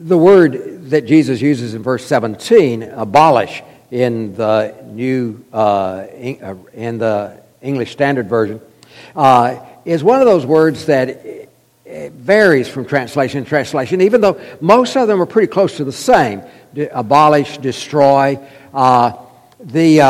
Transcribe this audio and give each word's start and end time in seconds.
the 0.00 0.16
word 0.16 0.90
that 0.90 1.04
Jesus 1.04 1.40
uses 1.40 1.74
in 1.74 1.82
verse 1.82 2.06
17, 2.06 2.82
abolish, 2.82 3.62
in 3.90 4.34
the 4.34 4.74
new 4.86 5.44
uh, 5.52 6.06
in 6.72 6.98
the 6.98 7.40
English 7.60 7.92
Standard 7.92 8.28
Version, 8.28 8.60
uh, 9.14 9.58
is 9.84 10.02
one 10.02 10.20
of 10.20 10.26
those 10.26 10.46
words 10.46 10.86
that 10.86 11.48
varies 11.84 12.68
from 12.68 12.86
translation 12.86 13.44
to 13.44 13.48
translation, 13.48 14.00
even 14.00 14.20
though 14.20 14.40
most 14.60 14.96
of 14.96 15.08
them 15.08 15.20
are 15.20 15.26
pretty 15.26 15.48
close 15.48 15.76
to 15.76 15.84
the 15.84 15.92
same. 15.92 16.42
De- 16.72 16.86
abolish, 16.96 17.58
destroy. 17.58 18.38
Uh, 18.72 19.12
the, 19.58 20.00
uh, 20.00 20.06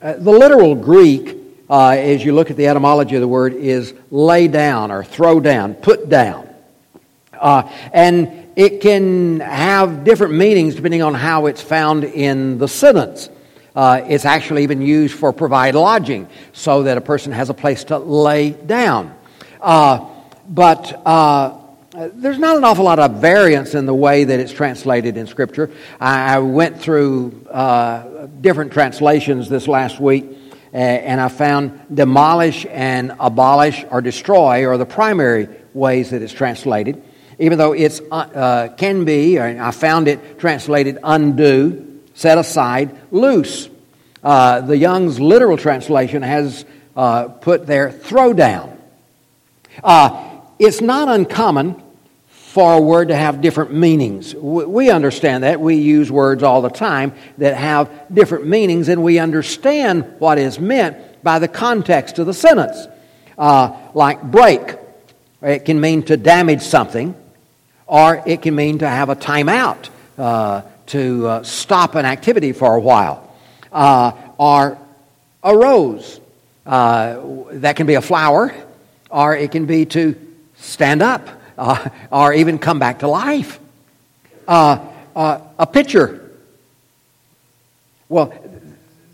uh, 0.00 0.12
the 0.14 0.30
literal 0.30 0.74
Greek, 0.74 1.36
uh, 1.68 1.90
as 1.90 2.24
you 2.24 2.32
look 2.32 2.50
at 2.50 2.56
the 2.56 2.68
etymology 2.68 3.16
of 3.16 3.20
the 3.20 3.28
word, 3.28 3.52
is 3.52 3.92
lay 4.10 4.48
down 4.48 4.90
or 4.92 5.02
throw 5.02 5.40
down, 5.40 5.74
put 5.74 6.08
down. 6.08 6.47
Uh, 7.40 7.70
and 7.92 8.48
it 8.56 8.80
can 8.80 9.40
have 9.40 10.04
different 10.04 10.34
meanings 10.34 10.74
depending 10.74 11.02
on 11.02 11.14
how 11.14 11.46
it's 11.46 11.62
found 11.62 12.04
in 12.04 12.58
the 12.58 12.68
sentence. 12.68 13.30
Uh, 13.76 14.04
it's 14.08 14.24
actually 14.24 14.64
even 14.64 14.82
used 14.82 15.14
for 15.14 15.32
provide 15.32 15.76
lodging 15.76 16.28
so 16.52 16.82
that 16.82 16.98
a 16.98 17.00
person 17.00 17.30
has 17.30 17.50
a 17.50 17.54
place 17.54 17.84
to 17.84 17.98
lay 17.98 18.50
down. 18.50 19.14
Uh, 19.60 20.08
but 20.48 21.00
uh, 21.06 21.56
there's 22.14 22.38
not 22.38 22.56
an 22.56 22.64
awful 22.64 22.84
lot 22.84 22.98
of 22.98 23.20
variance 23.20 23.74
in 23.74 23.86
the 23.86 23.94
way 23.94 24.24
that 24.24 24.40
it's 24.40 24.52
translated 24.52 25.16
in 25.16 25.28
Scripture. 25.28 25.70
I, 26.00 26.34
I 26.34 26.38
went 26.40 26.80
through 26.80 27.46
uh, 27.48 28.26
different 28.40 28.72
translations 28.72 29.48
this 29.48 29.68
last 29.68 30.00
week, 30.00 30.26
and 30.72 31.20
I 31.20 31.28
found 31.28 31.80
demolish 31.94 32.66
and 32.68 33.14
abolish 33.20 33.84
or 33.90 34.00
destroy 34.00 34.66
are 34.66 34.76
the 34.76 34.86
primary 34.86 35.48
ways 35.72 36.10
that 36.10 36.22
it's 36.22 36.32
translated. 36.32 37.02
Even 37.38 37.58
though 37.58 37.72
it 37.72 38.00
uh, 38.10 38.14
uh, 38.14 38.68
can 38.68 39.04
be, 39.04 39.38
I 39.40 39.70
found 39.70 40.08
it 40.08 40.38
translated 40.38 40.98
undo, 41.02 42.00
set 42.14 42.38
aside, 42.38 42.96
loose. 43.12 43.68
Uh, 44.24 44.60
the 44.60 44.76
Young's 44.76 45.20
literal 45.20 45.56
translation 45.56 46.22
has 46.22 46.64
uh, 46.96 47.28
put 47.28 47.66
there 47.66 47.92
throw 47.92 48.32
down. 48.32 48.76
Uh, 49.84 50.40
it's 50.58 50.80
not 50.80 51.08
uncommon 51.08 51.80
for 52.26 52.74
a 52.74 52.80
word 52.80 53.08
to 53.08 53.14
have 53.14 53.40
different 53.40 53.72
meanings. 53.72 54.34
We 54.34 54.90
understand 54.90 55.44
that. 55.44 55.60
We 55.60 55.76
use 55.76 56.10
words 56.10 56.42
all 56.42 56.62
the 56.62 56.70
time 56.70 57.12
that 57.36 57.54
have 57.54 57.90
different 58.12 58.46
meanings, 58.46 58.88
and 58.88 59.04
we 59.04 59.20
understand 59.20 60.14
what 60.18 60.38
is 60.38 60.58
meant 60.58 61.22
by 61.22 61.38
the 61.38 61.46
context 61.46 62.18
of 62.18 62.26
the 62.26 62.34
sentence. 62.34 62.88
Uh, 63.36 63.76
like 63.94 64.22
break, 64.22 64.76
it 65.40 65.64
can 65.66 65.80
mean 65.80 66.02
to 66.04 66.16
damage 66.16 66.62
something, 66.62 67.14
or 67.88 68.22
it 68.26 68.42
can 68.42 68.54
mean 68.54 68.78
to 68.78 68.88
have 68.88 69.08
a 69.08 69.16
timeout, 69.16 69.88
uh, 70.18 70.62
to 70.86 71.26
uh, 71.26 71.42
stop 71.42 71.94
an 71.94 72.04
activity 72.04 72.52
for 72.52 72.76
a 72.76 72.80
while, 72.80 73.34
uh, 73.72 74.12
or 74.36 74.78
arose. 75.42 76.20
Uh, 76.64 77.20
that 77.52 77.76
can 77.76 77.86
be 77.86 77.94
a 77.94 78.02
flower, 78.02 78.54
or 79.10 79.34
it 79.34 79.50
can 79.50 79.64
be 79.64 79.86
to 79.86 80.14
stand 80.58 81.02
up 81.02 81.26
uh, 81.56 81.88
or 82.12 82.34
even 82.34 82.58
come 82.58 82.78
back 82.78 82.98
to 83.00 83.08
life. 83.08 83.58
Uh, 84.46 84.86
a 85.16 85.66
pitcher. 85.66 86.30
Well, 88.08 88.32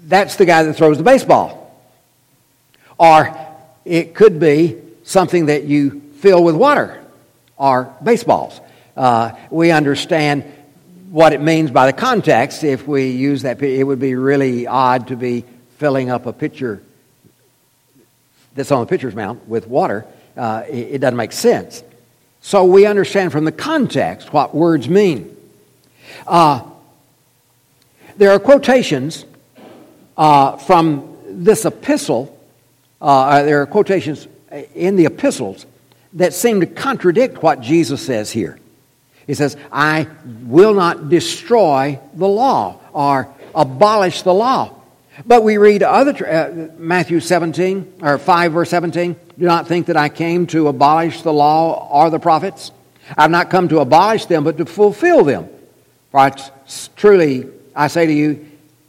that's 0.05 0.37
the 0.37 0.45
guy 0.45 0.65
that 0.65 0.75
throws 0.75 0.99
the 0.99 1.05
baseball. 1.05 1.81
Or 2.99 3.35
it 3.85 4.15
could 4.15 4.39
be 4.39 4.77
something 5.05 5.47
that 5.47 5.65
you 5.65 6.03
fill 6.19 6.45
with 6.45 6.57
water 6.57 7.03
or 7.57 7.95
baseballs. 8.03 8.61
Uh, 8.97 9.33
we 9.51 9.71
understand 9.71 10.45
what 11.11 11.33
it 11.33 11.41
means 11.41 11.71
by 11.71 11.87
the 11.87 11.93
context. 11.93 12.65
If 12.65 12.87
we 12.87 13.11
use 13.11 13.43
that, 13.43 13.63
it 13.63 13.85
would 13.85 14.01
be 14.01 14.15
really 14.15 14.67
odd 14.67 15.09
to 15.09 15.17
be 15.17 15.45
filling 15.79 16.11
up 16.11 16.27
a 16.27 16.33
pitcher 16.33 16.83
that's 18.55 18.71
on 18.71 18.81
the 18.81 18.87
pitcher's 18.87 19.15
mount 19.15 19.49
with 19.49 19.67
water 19.67 20.07
uh, 20.37 20.65
it, 20.69 20.95
it 20.95 20.99
doesn't 20.99 21.17
make 21.17 21.33
sense. 21.33 21.83
So 22.41 22.65
we 22.65 22.87
understand 22.87 23.33
from 23.33 23.45
the 23.45 23.53
context 23.53 24.33
what 24.33 24.55
words 24.55 24.89
mean. 24.89 25.35
Uh, 26.27 26.63
there 28.17 28.31
are 28.31 28.39
quotations 28.39 29.25
uh, 30.17 30.57
from 30.57 31.17
this 31.27 31.65
epistle, 31.65 32.39
uh, 33.01 33.43
there 33.43 33.61
are 33.63 33.67
quotations 33.67 34.29
in 34.75 34.97
the 34.97 35.07
epistles 35.07 35.67
that 36.13 36.33
seem 36.33 36.61
to 36.61 36.67
contradict 36.67 37.43
what 37.43 37.61
Jesus 37.61 38.05
says 38.05 38.31
here. 38.31 38.59
He 39.27 39.35
says, 39.35 39.57
I 39.73 40.07
will 40.43 40.75
not 40.75 41.09
destroy 41.09 41.99
the 42.15 42.29
law 42.29 42.81
or 42.93 43.29
abolish 43.55 44.23
the 44.23 44.35
law. 44.35 44.75
But 45.25 45.45
we 45.45 45.59
read 45.59 45.83
other 45.83 46.27
uh, 46.27 46.69
Matthew 46.77 47.21
17 47.21 47.95
or 48.03 48.19
5 48.19 48.53
verse 48.53 48.71
17, 48.71 49.17
do 49.39 49.45
not 49.45 49.69
think 49.69 49.87
that 49.87 49.97
I 49.97 50.09
came 50.09 50.47
to 50.49 50.69
abolish 50.69 51.23
the 51.23 51.33
law 51.33 51.89
or 51.91 52.11
the 52.11 52.19
prophets. 52.19 52.73
I've 53.17 53.31
not 53.31 53.51
come 53.51 53.69
to 53.69 53.79
abolish 53.79 54.27
them 54.27 54.45
but 54.45 54.59
to 54.59 54.67
fulfill 54.67 55.25
them. 55.25 55.49
For 56.11 56.31
truly 56.97 57.49
I 57.77 57.87
say 57.87 58.07
to 58.07 58.13
you, 58.13 58.47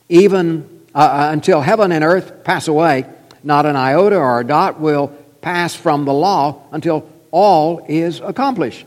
even 0.09 0.85
uh, 0.93 0.99
uh, 0.99 1.29
until 1.31 1.61
heaven 1.61 1.91
and 1.91 2.03
earth 2.03 2.43
pass 2.43 2.67
away, 2.67 3.05
not 3.43 3.65
an 3.65 3.75
iota 3.75 4.17
or 4.17 4.39
a 4.39 4.43
dot 4.43 4.79
will 4.79 5.09
pass 5.41 5.75
from 5.75 6.05
the 6.05 6.13
law 6.13 6.63
until 6.71 7.07
all 7.31 7.85
is 7.87 8.19
accomplished. 8.19 8.85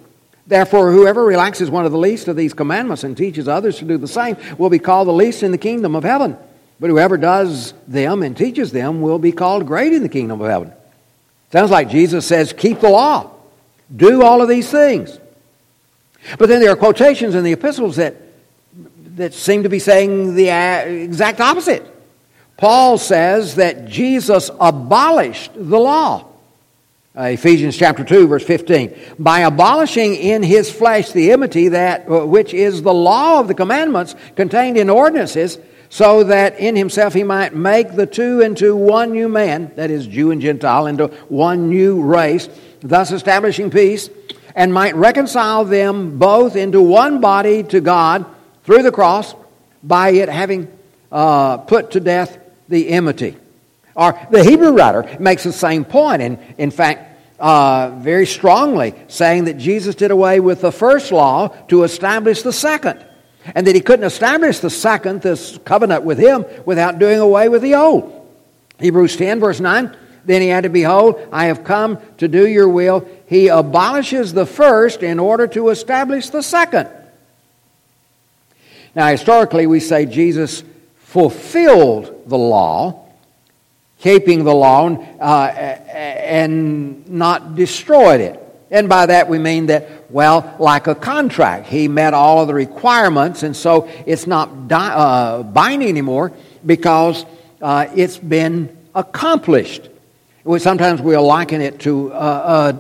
Therefore, 0.48 0.91
whoever 0.91 1.25
relaxes 1.25 1.70
one 1.70 1.84
of 1.84 1.92
the 1.92 1.98
least 1.98 2.26
of 2.26 2.34
these 2.34 2.54
commandments 2.54 3.04
and 3.04 3.14
teaches 3.14 3.47
others 3.48 3.78
to 3.78 3.84
do 3.84 3.98
the 3.98 4.09
same 4.09 4.38
will 4.56 4.70
be 4.70 4.78
called 4.78 5.06
the 5.06 5.12
least 5.12 5.42
in 5.42 5.53
the 5.53 5.59
kingdom 5.59 5.94
of 5.94 6.04
heaven. 6.04 6.38
But 6.81 6.88
whoever 6.88 7.19
does 7.19 7.75
them 7.86 8.22
and 8.22 8.34
teaches 8.34 8.72
them 8.72 9.03
will 9.03 9.19
be 9.19 9.31
called 9.31 9.66
great 9.66 9.92
in 9.92 10.03
the 10.03 10.08
kingdom 10.08 10.41
of 10.41 10.48
heaven. 10.48 10.72
Sounds 11.53 11.70
like 11.70 11.91
Jesus 11.91 12.26
says, 12.26 12.54
keep 12.54 12.81
the 12.81 12.88
law, 12.88 13.31
do 13.94 14.22
all 14.22 14.41
of 14.41 14.48
these 14.48 14.70
things. 14.70 15.19
But 16.38 16.48
then 16.48 16.60
there 16.60 16.70
are 16.70 16.76
quotations 16.76 17.34
in 17.34 17.44
the 17.44 17.53
epistles 17.53 17.97
that, 17.97 18.16
that 19.16 19.34
seem 19.34 19.64
to 19.64 19.69
be 19.69 19.78
saying 19.78 20.34
the 20.34 20.50
uh, 20.50 20.81
exact 20.87 21.41
opposite. 21.41 21.84
Paul 22.56 22.97
says 22.97 23.56
that 23.56 23.87
Jesus 23.87 24.50
abolished 24.58 25.53
the 25.54 25.78
law. 25.78 26.28
Uh, 27.16 27.22
Ephesians 27.22 27.76
chapter 27.76 28.04
2 28.04 28.28
verse 28.28 28.44
15 28.44 28.94
by 29.19 29.41
abolishing 29.41 30.14
in 30.14 30.42
his 30.42 30.70
flesh 30.70 31.10
the 31.10 31.32
enmity 31.32 31.69
that 31.69 32.08
uh, 32.08 32.24
which 32.24 32.54
is 32.54 32.82
the 32.82 32.92
law 32.92 33.41
of 33.41 33.48
the 33.48 33.54
commandments 33.54 34.14
contained 34.36 34.76
in 34.76 34.88
ordinances 34.91 35.58
so 35.91 36.24
that 36.24 36.58
in 36.58 36.76
himself 36.76 37.14
he 37.14 37.24
might 37.24 37.54
make 37.54 37.94
the 37.94 38.06
two 38.06 38.41
into 38.41 38.76
one 38.76 39.12
new 39.12 39.28
man, 39.28 39.72
that 39.76 39.91
is, 39.91 40.06
Jew 40.06 40.30
and 40.30 40.41
Gentile, 40.41 40.86
into 40.86 41.08
one 41.28 41.69
new 41.69 42.02
race, 42.02 42.48
thus 42.80 43.10
establishing 43.10 43.70
peace, 43.70 44.10
and 44.54 44.72
might 44.75 44.94
reconcile 44.96 45.64
them 45.64 46.19
both 46.19 46.56
into 46.56 46.82
one 46.82 47.20
body 47.20 47.62
to 47.64 47.80
God 47.80 48.26
through 48.64 48.82
the 48.82 48.92
cross, 48.92 49.34
by 49.82 50.10
it 50.10 50.28
having 50.28 50.70
uh, 51.10 51.58
put 51.58 51.92
to 51.92 52.00
death 52.00 52.38
the 52.69 52.88
enmity. 52.88 53.36
Or 53.98 54.19
the 54.31 54.44
Hebrew 54.44 54.70
writer 54.70 55.16
makes 55.19 55.42
the 55.42 55.53
same 55.53 55.84
point, 55.84 56.22
and 56.22 56.38
in 56.56 56.70
fact, 56.70 57.19
uh, 57.41 57.91
very 57.98 58.26
strongly 58.26 58.94
saying 59.09 59.47
that 59.47 59.59
Jesus 59.59 59.97
did 59.97 60.12
away 60.12 60.38
with 60.38 60.60
the 60.60 60.70
first 60.70 61.10
law 61.10 61.48
to 61.66 61.82
establish 61.82 62.42
the 62.42 62.53
second 62.53 63.04
and 63.54 63.66
that 63.66 63.75
he 63.75 63.81
couldn't 63.81 64.06
establish 64.06 64.60
the 64.60 64.70
second, 64.70 65.22
this 65.22 65.58
covenant 65.64 66.04
with 66.04 66.19
him, 66.19 66.44
without 66.64 67.00
doing 67.00 67.19
away 67.19 67.48
with 67.48 67.62
the 67.62 67.75
old. 67.75 68.14
Hebrews 68.78 69.16
10, 69.16 69.41
verse 69.41 69.58
9. 69.58 69.97
Then 70.25 70.42
he 70.42 70.48
had 70.48 70.64
to 70.64 70.69
behold, 70.69 71.20
I 71.32 71.47
have 71.47 71.64
come 71.64 71.98
to 72.19 72.28
do 72.28 72.47
your 72.47 72.69
will. 72.69 73.08
He 73.26 73.48
abolishes 73.48 74.32
the 74.32 74.47
first 74.47 75.03
in 75.03 75.19
order 75.19 75.47
to 75.48 75.70
establish 75.70 76.28
the 76.31 76.42
second. 76.42 76.88
Now, 78.94 79.08
historically, 79.08 79.67
we 79.67 79.81
say 79.81 80.06
Jesus 80.06 80.62
fulfilled 80.99 82.25
the 82.26 82.38
law, 82.38 83.07
keeping 83.99 84.45
the 84.45 84.55
law, 84.55 84.89
uh, 84.89 85.47
and 85.49 87.09
not 87.09 87.55
destroyed 87.55 88.21
it. 88.21 88.45
And 88.71 88.89
by 88.89 89.06
that 89.06 89.29
we 89.29 89.39
mean 89.39 89.67
that, 89.67 90.11
well, 90.11 90.55
like 90.59 90.87
a 90.87 90.95
contract, 90.95 91.67
he 91.67 91.89
met 91.89 92.15
all 92.15 92.43
of 92.43 92.49
the 92.49 92.55
requirements, 92.55 93.43
and 93.43 93.56
so 93.56 93.89
it's 94.06 94.27
not 94.27 94.69
di- 94.69 94.95
uh, 94.95 95.43
binding 95.43 95.89
anymore 95.89 96.33
because 96.65 97.25
uh, 97.62 97.87
it's 97.95 98.19
been 98.19 98.77
accomplished. 98.95 99.89
We, 100.45 100.59
sometimes 100.59 101.00
we'll 101.00 101.27
liken 101.27 101.61
it 101.61 101.81
to 101.81 102.11
a, 102.12 102.75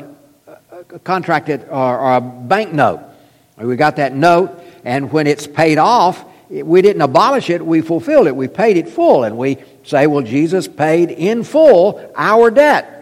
a 0.90 0.98
contract 1.00 1.48
or, 1.48 1.64
or 1.70 2.16
a 2.16 2.20
bank 2.20 2.72
note. 2.72 3.00
We 3.56 3.76
got 3.76 3.96
that 3.96 4.14
note, 4.14 4.62
and 4.84 5.10
when 5.10 5.26
it's 5.26 5.46
paid 5.46 5.78
off, 5.78 6.24
we 6.50 6.82
didn't 6.82 7.02
abolish 7.02 7.50
it, 7.50 7.64
we 7.64 7.80
fulfilled 7.80 8.26
it. 8.26 8.34
We 8.34 8.48
paid 8.48 8.76
it 8.76 8.88
full, 8.88 9.24
and 9.24 9.36
we 9.36 9.58
say, 9.84 10.06
well, 10.06 10.22
Jesus 10.22 10.66
paid 10.66 11.10
in 11.10 11.44
full 11.44 12.12
our 12.16 12.50
debt 12.50 12.98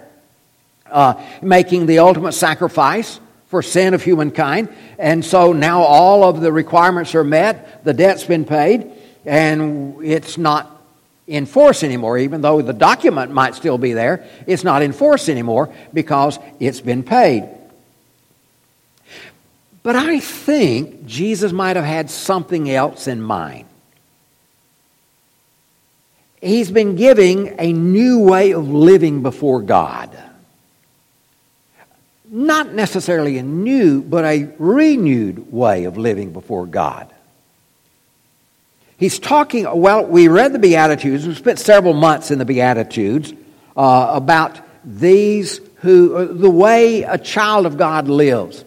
uh, 0.90 1.14
making 1.42 1.86
the 1.86 1.98
ultimate 2.00 2.32
sacrifice 2.32 3.20
for 3.48 3.62
sin 3.62 3.94
of 3.94 4.02
humankind. 4.02 4.68
And 4.98 5.24
so 5.24 5.52
now 5.52 5.82
all 5.82 6.24
of 6.24 6.40
the 6.40 6.52
requirements 6.52 7.14
are 7.14 7.24
met, 7.24 7.84
the 7.84 7.94
debt's 7.94 8.24
been 8.24 8.44
paid, 8.44 8.90
and 9.24 9.96
it's 10.02 10.38
not 10.38 10.72
in 11.26 11.46
force 11.46 11.82
anymore, 11.82 12.18
even 12.18 12.40
though 12.40 12.62
the 12.62 12.72
document 12.72 13.32
might 13.32 13.54
still 13.54 13.78
be 13.78 13.92
there. 13.92 14.24
It's 14.46 14.62
not 14.62 14.82
in 14.82 14.92
force 14.92 15.28
anymore 15.28 15.72
because 15.92 16.38
it's 16.60 16.80
been 16.80 17.02
paid. 17.02 17.48
But 19.86 19.94
I 19.94 20.18
think 20.18 21.06
Jesus 21.06 21.52
might 21.52 21.76
have 21.76 21.84
had 21.84 22.10
something 22.10 22.68
else 22.68 23.06
in 23.06 23.22
mind. 23.22 23.66
He's 26.42 26.72
been 26.72 26.96
giving 26.96 27.54
a 27.60 27.72
new 27.72 28.18
way 28.18 28.50
of 28.50 28.68
living 28.68 29.22
before 29.22 29.62
God. 29.62 30.10
Not 32.28 32.72
necessarily 32.72 33.38
a 33.38 33.44
new, 33.44 34.02
but 34.02 34.24
a 34.24 34.52
renewed 34.58 35.52
way 35.52 35.84
of 35.84 35.96
living 35.96 36.32
before 36.32 36.66
God. 36.66 37.08
He's 38.96 39.20
talking, 39.20 39.68
well, 39.72 40.04
we 40.04 40.26
read 40.26 40.52
the 40.52 40.58
Beatitudes, 40.58 41.28
we 41.28 41.34
spent 41.36 41.60
several 41.60 41.94
months 41.94 42.32
in 42.32 42.40
the 42.40 42.44
Beatitudes 42.44 43.32
uh, 43.76 44.10
about 44.14 44.60
these 44.84 45.60
who, 45.76 46.16
uh, 46.16 46.24
the 46.24 46.50
way 46.50 47.04
a 47.04 47.18
child 47.18 47.66
of 47.66 47.78
God 47.78 48.08
lives. 48.08 48.64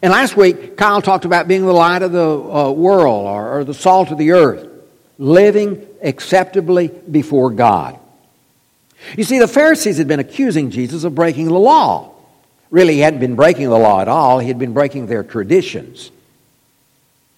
And 0.00 0.12
last 0.12 0.36
week, 0.36 0.76
Kyle 0.76 1.02
talked 1.02 1.24
about 1.24 1.48
being 1.48 1.66
the 1.66 1.72
light 1.72 2.02
of 2.02 2.12
the 2.12 2.26
uh, 2.26 2.70
world 2.70 3.26
or, 3.26 3.58
or 3.58 3.64
the 3.64 3.74
salt 3.74 4.10
of 4.10 4.18
the 4.18 4.32
earth, 4.32 4.66
living 5.18 5.86
acceptably 6.02 6.88
before 6.88 7.50
God. 7.50 7.98
You 9.16 9.24
see, 9.24 9.38
the 9.38 9.48
Pharisees 9.48 9.98
had 9.98 10.08
been 10.08 10.20
accusing 10.20 10.70
Jesus 10.70 11.04
of 11.04 11.14
breaking 11.14 11.46
the 11.46 11.58
law. 11.58 12.14
Really, 12.70 12.94
he 12.94 13.00
hadn't 13.00 13.20
been 13.20 13.36
breaking 13.36 13.68
the 13.68 13.78
law 13.78 14.00
at 14.00 14.08
all, 14.08 14.38
he 14.38 14.48
had 14.48 14.58
been 14.58 14.72
breaking 14.72 15.06
their 15.06 15.22
traditions. 15.22 16.10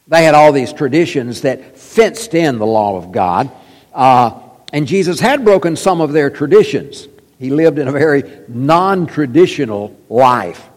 They 0.07 0.23
had 0.23 0.35
all 0.35 0.53
these 0.53 0.73
traditions 0.73 1.41
that 1.41 1.79
fenced 1.79 2.35
in 2.35 2.59
the 2.59 2.67
law 2.67 2.99
of 2.99 3.11
God. 3.11 3.51
Uh, 3.93 4.39
and 4.73 4.87
Jesus 4.87 5.19
had 5.19 5.45
broken 5.45 5.77
some 5.77 6.01
of 6.01 6.13
their 6.13 6.29
traditions. 6.29 7.09
He 7.39 7.51
lived 7.51 7.79
in 7.79 7.89
a 7.89 7.93
very 7.93 8.25
non 8.49 9.07
traditional 9.07 9.99
life. 10.09 10.69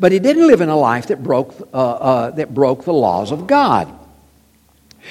But 0.00 0.12
he 0.12 0.18
didn't 0.18 0.46
live 0.46 0.62
in 0.62 0.70
a 0.70 0.76
life 0.76 1.08
that 1.08 1.22
broke, 1.22 1.54
uh, 1.74 1.76
uh, 1.76 2.30
that 2.30 2.54
broke 2.54 2.84
the 2.84 2.92
laws 2.92 3.32
of 3.32 3.46
God. 3.46 3.86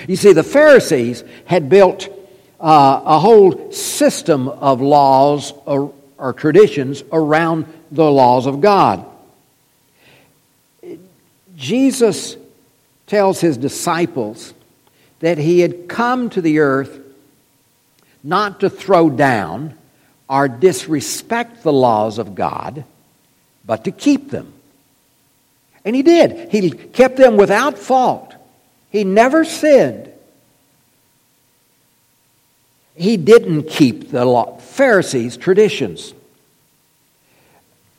You 0.07 0.15
see, 0.15 0.33
the 0.33 0.43
Pharisees 0.43 1.23
had 1.45 1.69
built 1.69 2.09
uh, 2.59 3.01
a 3.05 3.19
whole 3.19 3.71
system 3.71 4.47
of 4.47 4.81
laws 4.81 5.53
or, 5.65 5.93
or 6.17 6.33
traditions 6.33 7.03
around 7.11 7.67
the 7.91 8.09
laws 8.09 8.47
of 8.47 8.61
God. 8.61 9.05
Jesus 11.55 12.35
tells 13.05 13.39
his 13.39 13.57
disciples 13.57 14.55
that 15.19 15.37
he 15.37 15.59
had 15.59 15.87
come 15.87 16.31
to 16.31 16.41
the 16.41 16.59
earth 16.59 16.99
not 18.23 18.61
to 18.61 18.71
throw 18.71 19.09
down 19.11 19.77
or 20.27 20.47
disrespect 20.47 21.61
the 21.61 21.73
laws 21.73 22.17
of 22.17 22.33
God, 22.33 22.85
but 23.65 23.83
to 23.83 23.91
keep 23.91 24.31
them. 24.31 24.53
And 25.85 25.95
he 25.95 26.03
did. 26.03 26.51
He 26.51 26.71
kept 26.71 27.17
them 27.17 27.37
without 27.37 27.77
fault. 27.77 28.35
He 28.89 29.03
never 29.03 29.45
sinned. 29.45 30.11
He 32.95 33.15
didn't 33.15 33.69
keep 33.69 34.11
the 34.11 34.25
law, 34.25 34.57
Pharisees' 34.57 35.37
traditions. 35.37 36.13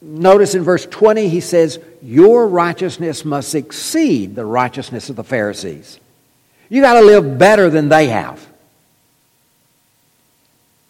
Notice 0.03 0.55
in 0.55 0.63
verse 0.63 0.87
20, 0.87 1.29
he 1.29 1.41
says, 1.41 1.79
Your 2.03 2.47
righteousness 2.47 3.25
must 3.25 3.55
exceed 3.55 4.35
the 4.35 4.45
righteousness 4.45 5.09
of 5.11 5.17
the 5.17 5.25
Pharisees. 5.25 5.99
You 6.69 6.83
got 6.83 6.95
to 6.95 7.03
live 7.03 7.39
better 7.39 7.71
than 7.71 7.89
they 7.89 8.09
have. 8.09 8.47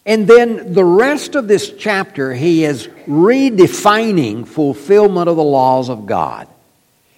And 0.07 0.27
then 0.27 0.73
the 0.73 0.85
rest 0.85 1.35
of 1.35 1.47
this 1.47 1.73
chapter, 1.73 2.33
he 2.33 2.65
is 2.65 2.89
redefining 3.07 4.47
fulfillment 4.47 5.29
of 5.29 5.37
the 5.37 5.45
laws 5.45 5.89
of 5.89 6.07
God. 6.07 6.49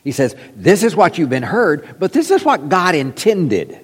He 0.05 0.13
says, 0.13 0.35
This 0.57 0.83
is 0.83 0.97
what 0.97 1.19
you've 1.19 1.31
been 1.31 1.43
heard, 1.43 1.97
but 1.99 2.13
this 2.13 2.31
is 2.31 2.45
what 2.45 2.69
God 2.69 2.95
intended. 2.95 3.79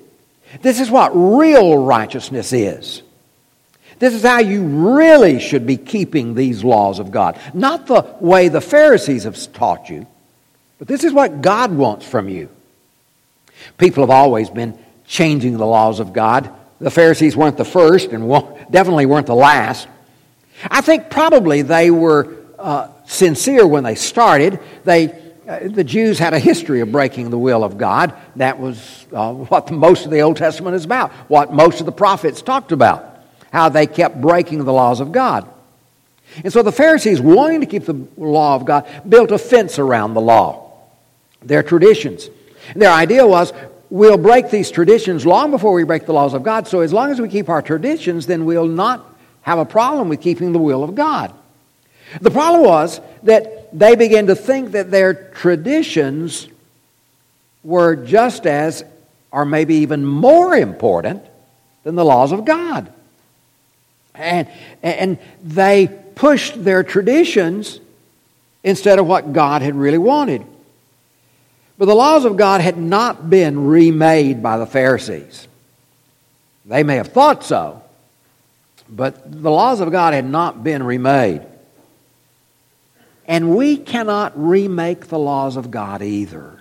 This 0.63 0.81
is 0.81 0.91
what 0.91 1.11
real 1.15 1.85
righteousness 1.85 2.53
is. 2.53 3.03
This 3.99 4.15
is 4.15 4.23
how 4.23 4.39
you 4.39 4.63
really 4.63 5.41
should 5.41 5.67
be 5.67 5.77
keeping 5.77 6.35
these 6.35 6.63
laws 6.63 7.01
of 7.01 7.11
God. 7.11 7.39
Not 7.53 7.87
the 7.87 8.15
way 8.21 8.49
the 8.49 8.61
Pharisees 8.61 9.25
have 9.25 9.53
taught 9.53 9.91
you, 9.91 10.07
but 10.79 10.89
this 10.89 11.05
is 11.05 11.13
what 11.13 11.43
God 11.43 11.73
wants 11.73 12.07
from 12.07 12.29
you. 12.29 12.49
People 13.77 14.05
have 14.05 14.11
always 14.11 14.51
been 14.51 14.79
changing 15.07 15.57
the 15.57 15.67
laws 15.67 15.99
of 15.99 16.13
God. 16.13 16.51
The 16.81 16.91
Pharisees 16.91 17.37
weren't 17.37 17.57
the 17.57 17.65
first 17.65 18.11
and 18.11 18.29
definitely 18.71 19.07
weren't 19.07 19.27
the 19.27 19.35
last. 19.35 19.89
I 20.71 20.81
think 20.81 21.11
probably 21.11 21.63
they 21.63 21.91
were 21.91 22.37
uh, 22.59 22.89
sincere 23.07 23.67
when 23.67 23.83
they 23.83 23.97
started. 23.97 24.61
They 24.85 25.28
the 25.49 25.85
Jews 25.85 26.19
had 26.19 26.35
a 26.35 26.39
history 26.39 26.81
of 26.81 26.93
breaking 26.93 27.31
the 27.31 27.39
will 27.39 27.65
of 27.65 27.79
God. 27.79 28.13
That 28.37 28.61
was 28.61 29.07
uh, 29.13 29.33
what 29.33 29.71
most 29.71 30.05
of 30.05 30.11
the 30.11 30.21
Old 30.21 30.37
Testament 30.37 30.77
is 30.77 30.85
about, 30.85 31.11
what 31.29 31.53
most 31.53 31.81
of 31.81 31.87
the 31.87 31.93
prophets 31.93 32.43
talked 32.43 32.71
about, 32.71 33.25
how 33.51 33.71
they 33.71 33.87
kept 33.87 34.21
breaking 34.21 34.65
the 34.65 34.73
laws 34.73 35.01
of 35.01 35.11
God. 35.11 35.49
And 36.45 36.53
so 36.53 36.63
the 36.63 36.73
Pharisees, 36.73 37.21
wanting 37.23 37.61
to 37.61 37.67
keep 37.67 37.87
the 37.87 38.07
law 38.19 38.57
of 38.57 38.67
God, 38.67 38.87
built 39.09 39.31
a 39.31 39.39
fence 39.39 39.79
around 39.79 40.13
the 40.13 40.21
law, 40.21 40.71
their 41.43 41.63
traditions. 41.63 42.29
And 42.75 42.83
their 42.83 42.93
idea 42.93 43.27
was 43.27 43.55
we'll 43.89 44.19
break 44.19 44.51
these 44.51 44.71
traditions 44.71 45.25
long 45.25 45.51
before 45.51 45.73
we 45.73 45.85
break 45.85 46.05
the 46.05 46.13
laws 46.13 46.35
of 46.35 46.43
God, 46.43 46.69
so 46.69 46.81
as 46.81 46.93
long 46.93 47.11
as 47.11 47.23
we 47.23 47.29
keep 47.29 47.49
our 47.49 47.63
traditions, 47.63 48.27
then 48.27 48.45
we'll 48.45 48.67
not 48.67 49.17
have 49.41 49.59
a 49.59 49.65
problem 49.65 50.11
with 50.11 50.21
keeping 50.21 50.53
the 50.53 50.59
will 50.59 50.85
of 50.85 50.95
God. 50.95 51.33
The 52.21 52.31
problem 52.31 52.65
was 52.65 53.01
that 53.23 53.58
they 53.73 53.97
began 53.97 54.27
to 54.27 54.35
think 54.35 54.73
that 54.73 54.91
their 54.91 55.15
traditions 55.15 56.49
were 57.63 57.97
just 57.97 58.47
as, 58.47 58.85
or 59.31 59.45
maybe 59.45 59.77
even 59.77 60.05
more 60.05 60.55
important 60.55 61.23
than 61.85 61.95
the 61.95 62.05
laws 62.05 62.33
of 62.33 62.45
God. 62.45 62.93
And, 64.15 64.49
and 64.83 65.19
they 65.43 65.89
pushed 66.15 66.63
their 66.65 66.83
traditions 66.83 67.81
instead 68.65 68.99
of 68.99 69.07
what 69.07 69.33
God 69.33 69.63
had 69.63 69.75
really 69.75 69.99
wanted. 69.99 70.45
But 71.79 71.87
the 71.87 71.95
laws 71.95 72.25
of 72.25 72.37
God 72.37 72.61
had 72.61 72.77
not 72.77 73.31
been 73.31 73.67
remade 73.67 74.43
by 74.43 74.59
the 74.59 74.67
Pharisees. 74.67 75.47
They 76.67 76.83
may 76.83 76.97
have 76.97 77.09
thought 77.09 77.45
so, 77.45 77.83
but 78.89 79.31
the 79.31 79.51
laws 79.51 79.81
of 79.81 79.93
God 79.93 80.13
had 80.13 80.25
not 80.25 80.65
been 80.65 80.83
remade. 80.83 81.43
And 83.29 83.55
we 83.55 83.77
cannot 83.77 84.33
remake 84.35 85.09
the 85.09 85.19
laws 85.19 85.57
of 85.57 85.71
God 85.71 86.01
either. 86.01 86.59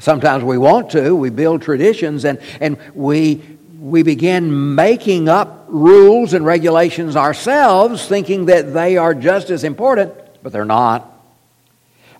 Sometimes 0.00 0.42
we 0.42 0.58
want 0.58 0.90
to. 0.90 1.14
We 1.14 1.30
build 1.30 1.62
traditions 1.62 2.24
and, 2.24 2.40
and 2.60 2.78
we, 2.94 3.42
we 3.80 4.02
begin 4.02 4.74
making 4.74 5.28
up 5.28 5.66
rules 5.68 6.34
and 6.34 6.44
regulations 6.44 7.14
ourselves, 7.14 8.06
thinking 8.06 8.46
that 8.46 8.74
they 8.74 8.96
are 8.96 9.14
just 9.14 9.50
as 9.50 9.62
important, 9.62 10.14
but 10.42 10.52
they're 10.52 10.64
not. 10.64 11.10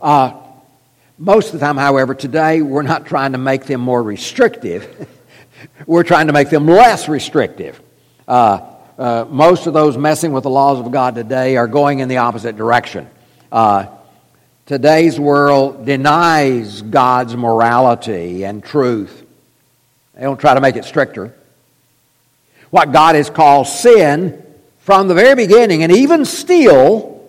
Uh, 0.01 0.35
most 1.19 1.53
of 1.53 1.59
the 1.59 1.67
time, 1.67 1.77
however, 1.77 2.15
today 2.15 2.63
we're 2.63 2.83
not 2.83 3.07
trying 3.07 3.33
to 3.33 3.39
make 3.39 3.65
them 3.65 3.81
more 3.81 4.03
restrictive. 4.03 5.09
we're 5.87 6.05
trying 6.05 6.29
to 6.29 6.33
make 6.33 6.49
them 6.49 6.67
less 6.67 7.09
restrictive. 7.09 7.81
Uh, 8.29 8.61
uh, 8.97 9.25
most 9.29 9.67
of 9.67 9.73
those 9.75 9.97
messing 9.97 10.33
with 10.33 10.45
the 10.45 10.51
laws 10.51 10.79
of 10.79 10.93
God 10.93 11.17
today 11.17 11.57
are 11.57 11.67
going 11.67 11.99
in 11.99 12.09
the 12.09 12.19
opposite 12.19 12.57
direction. 12.57 13.09
Uh, 13.51 13.87
today's 14.67 15.19
world 15.19 15.87
denies 15.87 16.83
God's 16.83 17.35
morality 17.35 18.45
and 18.45 18.63
truth. 18.63 19.25
They 20.15 20.23
don't 20.23 20.39
try 20.39 20.55
to 20.55 20.61
make 20.61 20.77
it 20.77 20.85
stricter. 20.85 21.35
What 22.71 22.93
God 22.93 23.15
has 23.15 23.31
called 23.31 23.67
sin 23.67 24.45
from 24.81 25.09
the 25.09 25.15
very 25.15 25.35
beginning, 25.35 25.83
and 25.83 25.93
even 25.93 26.27
still, 26.27 27.25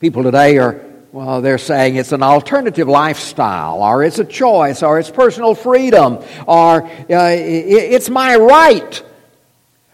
people 0.00 0.22
today 0.22 0.56
are, 0.56 0.80
well, 1.12 1.42
they're 1.42 1.58
saying 1.58 1.96
it's 1.96 2.12
an 2.12 2.22
alternative 2.22 2.88
lifestyle, 2.88 3.82
or 3.82 4.02
it's 4.02 4.18
a 4.18 4.24
choice, 4.24 4.82
or 4.82 4.98
it's 4.98 5.10
personal 5.10 5.54
freedom, 5.54 6.24
or 6.46 6.84
uh, 6.84 6.88
it's 7.10 8.08
my 8.08 8.36
right. 8.36 9.02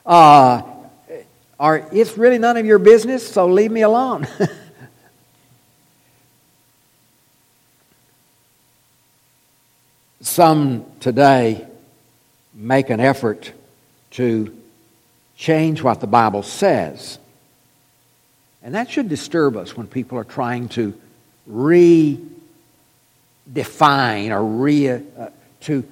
Uh, 0.07 0.63
or 1.61 1.87
it's 1.93 2.17
really 2.17 2.39
none 2.39 2.57
of 2.57 2.65
your 2.65 2.79
business, 2.79 3.29
so 3.31 3.47
leave 3.47 3.71
me 3.71 3.83
alone. 3.83 4.27
Some 10.23 10.87
today 11.01 11.69
make 12.55 12.89
an 12.89 12.99
effort 12.99 13.53
to 14.13 14.57
change 15.37 15.83
what 15.83 16.01
the 16.01 16.07
Bible 16.07 16.43
says. 16.43 17.19
And 18.63 18.75
that 18.75 18.91
should 18.91 19.11
disturb 19.11 19.55
us 19.59 19.77
when 19.77 19.87
people 19.87 20.17
are 20.17 20.25
trying 20.25 20.71
to 20.71 20.99
redefine 21.47 22.21
or 24.31 24.43
re, 24.43 24.89
uh, 24.89 25.01
to 25.61 25.85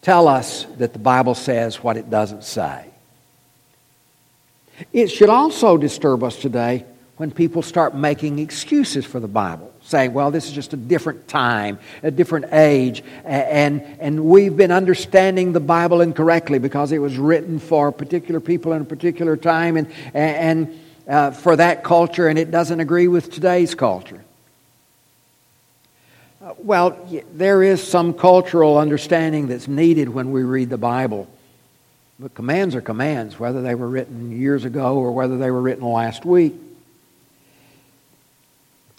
tell 0.00 0.26
us 0.26 0.64
that 0.78 0.92
the 0.92 0.98
Bible 0.98 1.36
says 1.36 1.80
what 1.80 1.96
it 1.96 2.10
doesn't 2.10 2.42
say. 2.42 2.91
It 4.92 5.08
should 5.08 5.28
also 5.28 5.76
disturb 5.76 6.22
us 6.22 6.36
today 6.36 6.84
when 7.16 7.30
people 7.30 7.62
start 7.62 7.94
making 7.94 8.38
excuses 8.38 9.04
for 9.04 9.20
the 9.20 9.28
Bible, 9.28 9.72
saying, 9.82 10.12
well, 10.12 10.30
this 10.30 10.46
is 10.46 10.52
just 10.52 10.72
a 10.72 10.76
different 10.76 11.28
time, 11.28 11.78
a 12.02 12.10
different 12.10 12.46
age, 12.52 13.04
and, 13.24 13.82
and 14.00 14.24
we've 14.24 14.56
been 14.56 14.72
understanding 14.72 15.52
the 15.52 15.60
Bible 15.60 16.00
incorrectly 16.00 16.58
because 16.58 16.90
it 16.90 16.98
was 16.98 17.16
written 17.18 17.58
for 17.58 17.92
particular 17.92 18.40
people 18.40 18.72
in 18.72 18.82
a 18.82 18.84
particular 18.84 19.36
time 19.36 19.76
and, 19.76 19.92
and 20.14 20.80
uh, 21.06 21.30
for 21.30 21.54
that 21.56 21.84
culture, 21.84 22.28
and 22.28 22.38
it 22.38 22.50
doesn't 22.50 22.80
agree 22.80 23.08
with 23.08 23.30
today's 23.30 23.74
culture. 23.74 24.24
Uh, 26.42 26.54
well, 26.58 26.98
there 27.34 27.62
is 27.62 27.82
some 27.86 28.14
cultural 28.14 28.78
understanding 28.78 29.46
that's 29.46 29.68
needed 29.68 30.08
when 30.08 30.32
we 30.32 30.42
read 30.42 30.70
the 30.70 30.78
Bible. 30.78 31.28
But 32.18 32.34
commands 32.34 32.74
are 32.74 32.80
commands, 32.80 33.38
whether 33.38 33.62
they 33.62 33.74
were 33.74 33.88
written 33.88 34.38
years 34.38 34.64
ago 34.64 34.96
or 34.96 35.12
whether 35.12 35.38
they 35.38 35.50
were 35.50 35.60
written 35.60 35.84
last 35.84 36.24
week. 36.24 36.54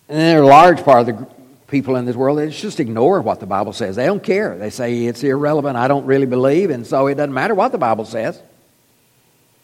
And 0.10 0.20
there 0.20 0.40
are 0.40 0.44
a 0.44 0.48
large 0.48 0.84
part 0.84 1.08
of 1.08 1.18
the 1.18 1.28
people 1.68 1.96
in 1.96 2.06
this 2.06 2.16
world 2.16 2.38
that 2.38 2.50
just 2.50 2.80
ignore 2.80 3.22
what 3.22 3.40
the 3.40 3.46
Bible 3.46 3.74
says. 3.74 3.96
They 3.96 4.06
don't 4.06 4.24
care. 4.24 4.58
They 4.58 4.70
say 4.70 5.06
it's 5.06 5.24
irrelevant. 5.24 5.78
I 5.78 5.88
don't 5.88 6.06
really 6.06 6.26
believe, 6.26 6.70
and 6.70 6.86
so 6.86 7.08
it 7.08 7.16
doesn't 7.16 7.34
matter 7.34 7.56
what 7.56 7.72
the 7.72 7.78
Bible 7.78 8.06
says. 8.06 8.42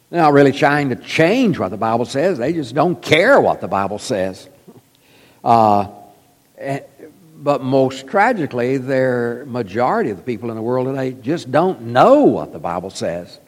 They're 0.09 0.21
not 0.21 0.33
really 0.33 0.51
trying 0.51 0.89
to 0.89 0.95
change 0.95 1.59
what 1.59 1.69
the 1.69 1.77
Bible 1.77 2.05
says. 2.05 2.37
They 2.39 2.53
just 2.53 2.73
don't 2.73 2.99
care 2.99 3.39
what 3.39 3.61
the 3.61 3.67
Bible 3.67 3.99
says. 3.99 4.49
Uh, 5.43 5.89
but 7.41 7.63
most 7.63 8.07
tragically, 8.07 8.77
the 8.77 9.43
majority 9.47 10.09
of 10.09 10.17
the 10.17 10.23
people 10.23 10.49
in 10.49 10.55
the 10.55 10.61
world 10.61 10.87
today 10.87 11.13
just 11.21 11.51
don't 11.51 11.81
know 11.81 12.23
what 12.25 12.51
the 12.51 12.59
Bible 12.59 12.89
says. 12.89 13.39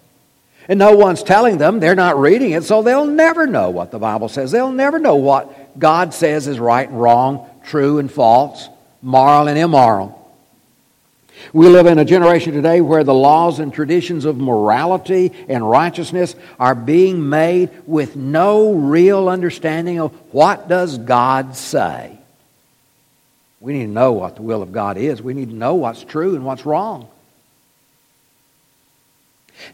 And 0.68 0.80
no 0.80 0.96
one's 0.96 1.24
telling 1.24 1.58
them, 1.58 1.80
they're 1.80 1.96
not 1.96 2.20
reading 2.20 2.52
it, 2.52 2.64
so 2.64 2.82
they'll 2.82 3.06
never 3.06 3.48
know 3.48 3.70
what 3.70 3.92
the 3.92 4.00
Bible 4.00 4.30
says. 4.30 4.52
They'll 4.52 4.72
never 4.72 5.00
know 5.00 5.16
what 5.16 5.78
God 5.78 6.14
says 6.14 6.48
is 6.48 6.60
right 6.60 6.88
and 6.88 7.02
wrong, 7.02 7.50
true 7.66 8.00
and 8.00 8.10
false, 8.10 8.70
moral 9.02 9.48
and 9.48 9.58
immoral. 9.58 10.18
We 11.52 11.68
live 11.68 11.88
in 11.88 11.98
a 11.98 12.06
generation 12.06 12.54
today 12.54 12.80
where 12.82 13.04
the 13.04 13.14
laws 13.14 13.60
and 13.60 13.74
traditions 13.74 14.26
of 14.26 14.38
morality 14.38 15.34
and 15.50 15.68
righteousness 15.68 16.36
are 16.60 16.76
being 16.76 17.28
made 17.28 17.72
with 17.86 18.16
no 18.16 18.74
real 18.74 19.28
understanding 19.28 20.00
of 20.00 20.14
what 20.34 20.70
does 20.70 21.00
God 21.00 21.56
say. 21.56 22.21
We 23.62 23.74
need 23.74 23.86
to 23.86 23.92
know 23.92 24.12
what 24.12 24.36
the 24.36 24.42
will 24.42 24.64
of 24.64 24.72
God 24.72 24.98
is. 24.98 25.22
We 25.22 25.36
need 25.36 25.50
to 25.50 25.56
know 25.56 25.76
what's 25.76 26.04
true 26.04 26.36
and 26.36 26.44
what's 26.44 26.66
wrong. 26.66 27.08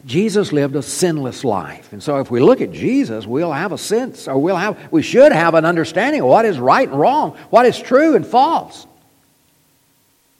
Jesus 0.04 0.52
lived 0.52 0.76
a 0.76 0.82
sinless 0.82 1.44
life. 1.44 1.92
And 1.94 2.02
so 2.02 2.18
if 2.18 2.30
we 2.30 2.40
look 2.40 2.60
at 2.60 2.72
Jesus, 2.72 3.26
we'll 3.26 3.52
have 3.52 3.72
a 3.72 3.78
sense, 3.78 4.28
or 4.28 4.36
we'll 4.36 4.56
have, 4.56 4.92
we 4.92 5.02
should 5.02 5.32
have 5.32 5.54
an 5.54 5.64
understanding 5.64 6.20
of 6.20 6.26
what 6.26 6.44
is 6.44 6.58
right 6.58 6.86
and 6.86 7.00
wrong, 7.00 7.38
what 7.48 7.64
is 7.64 7.78
true 7.78 8.14
and 8.14 8.26
false. 8.26 8.86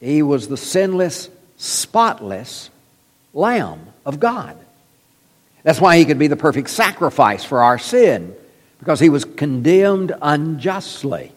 He 0.00 0.22
was 0.22 0.48
the 0.48 0.58
sinless, 0.58 1.30
spotless 1.56 2.68
Lamb 3.32 3.86
of 4.04 4.20
God. 4.20 4.56
That's 5.62 5.80
why 5.80 5.96
he 5.96 6.04
could 6.04 6.18
be 6.18 6.28
the 6.28 6.36
perfect 6.36 6.68
sacrifice 6.68 7.42
for 7.44 7.62
our 7.62 7.78
sin, 7.78 8.34
because 8.78 9.00
he 9.00 9.08
was 9.08 9.24
condemned 9.24 10.12
unjustly. 10.20 11.32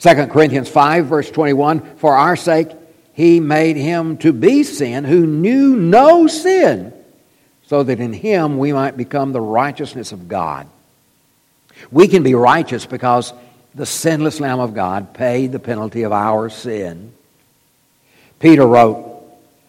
2 0.00 0.26
Corinthians 0.26 0.68
5, 0.68 1.06
verse 1.06 1.30
21 1.30 1.96
For 1.96 2.14
our 2.16 2.36
sake, 2.36 2.68
he 3.14 3.40
made 3.40 3.76
him 3.76 4.16
to 4.18 4.32
be 4.32 4.62
sin 4.62 5.04
who 5.04 5.26
knew 5.26 5.76
no 5.76 6.26
sin 6.28 6.92
so 7.66 7.82
that 7.82 8.00
in 8.00 8.12
him 8.12 8.58
we 8.58 8.72
might 8.72 8.96
become 8.96 9.32
the 9.32 9.40
righteousness 9.40 10.12
of 10.12 10.28
God. 10.28 10.68
We 11.90 12.08
can 12.08 12.22
be 12.22 12.34
righteous 12.34 12.86
because 12.86 13.32
the 13.74 13.86
sinless 13.86 14.40
Lamb 14.40 14.60
of 14.60 14.74
God 14.74 15.14
paid 15.14 15.52
the 15.52 15.58
penalty 15.58 16.02
of 16.02 16.12
our 16.12 16.48
sin. 16.48 17.12
Peter 18.38 18.66
wrote, 18.66 19.22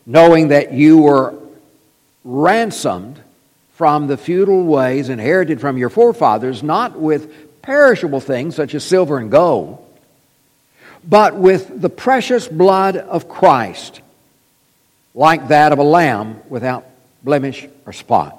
knowing 0.05 0.49
that 0.49 0.73
you 0.73 0.99
were 0.99 1.35
ransomed 2.23 3.19
from 3.73 4.07
the 4.07 4.17
futile 4.17 4.63
ways 4.63 5.09
inherited 5.09 5.59
from 5.59 5.77
your 5.77 5.89
forefathers, 5.89 6.61
not 6.63 6.99
with 6.99 7.61
perishable 7.61 8.19
things 8.19 8.55
such 8.55 8.75
as 8.75 8.83
silver 8.83 9.17
and 9.17 9.31
gold, 9.31 9.85
but 11.03 11.35
with 11.35 11.81
the 11.81 11.89
precious 11.89 12.47
blood 12.47 12.97
of 12.97 13.29
Christ, 13.29 14.01
like 15.13 15.47
that 15.49 15.71
of 15.71 15.79
a 15.79 15.83
lamb 15.83 16.41
without 16.49 16.85
blemish, 17.23 17.67
or 17.85 17.93
spot. 17.93 18.37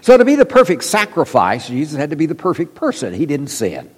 So, 0.00 0.16
to 0.16 0.24
be 0.24 0.34
the 0.34 0.46
perfect 0.46 0.84
sacrifice, 0.84 1.68
Jesus 1.68 1.96
had 1.96 2.10
to 2.10 2.16
be 2.16 2.26
the 2.26 2.34
perfect 2.34 2.74
person. 2.74 3.14
He 3.14 3.26
didn't 3.26 3.48
sin. 3.48 3.90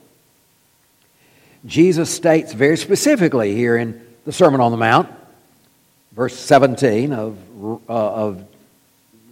Jesus 1.64 2.14
states 2.14 2.52
very 2.52 2.76
specifically 2.76 3.54
here 3.54 3.76
in 3.76 4.00
the 4.24 4.32
Sermon 4.32 4.60
on 4.60 4.70
the 4.70 4.76
Mount, 4.76 5.08
verse 6.12 6.36
17 6.36 7.12
of, 7.12 7.38
uh, 7.88 7.92
of 7.92 8.44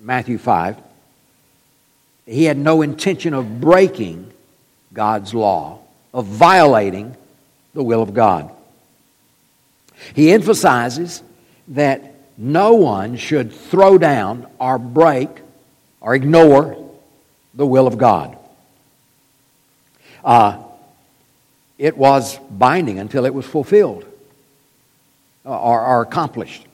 Matthew 0.03 0.39
5, 0.39 0.77
he 2.27 2.45
had 2.45 2.57
no 2.57 2.83
intention 2.83 3.35
of 3.35 3.61
breaking 3.61 4.33
God's 4.93 5.35
law, 5.35 5.81
of 6.13 6.27
violating 6.27 7.17
the 7.75 7.83
will 7.83 8.03
of 8.03 8.15
God. 8.15 8.51
He 10.15 10.33
emphasizes 10.33 11.23
that 11.69 12.15
no 12.37 12.75
one 12.75 13.17
should 13.17 13.53
throw 13.53 13.99
down 13.99 14.47
or 14.59 14.79
break 14.79 15.29
or 16.01 16.15
ignore 16.15 16.77
the 17.55 17.67
will 17.67 17.87
of 17.87 17.99
God. 17.99 18.37
Uh, 20.25 20.63
it 21.79 21.97
was 21.97 22.39
binding 22.51 22.99
until 22.99 23.27
it 23.27 23.35
was 23.35 23.47
fulfilled 23.47 24.05
or, 25.45 25.81
or 25.81 26.03
accomplished. 26.03 26.67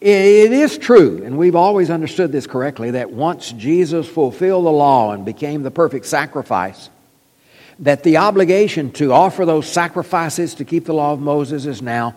It 0.00 0.52
is 0.52 0.76
true, 0.76 1.22
and 1.24 1.38
we've 1.38 1.56
always 1.56 1.88
understood 1.90 2.32
this 2.32 2.46
correctly, 2.46 2.92
that 2.92 3.10
once 3.10 3.52
Jesus 3.52 4.08
fulfilled 4.08 4.64
the 4.64 4.70
law 4.70 5.12
and 5.12 5.24
became 5.24 5.62
the 5.62 5.70
perfect 5.70 6.06
sacrifice, 6.06 6.90
that 7.80 8.02
the 8.02 8.16
obligation 8.16 8.90
to 8.92 9.12
offer 9.12 9.44
those 9.44 9.70
sacrifices 9.70 10.54
to 10.54 10.64
keep 10.64 10.84
the 10.84 10.94
law 10.94 11.12
of 11.12 11.20
Moses 11.20 11.66
is 11.66 11.80
now 11.80 12.14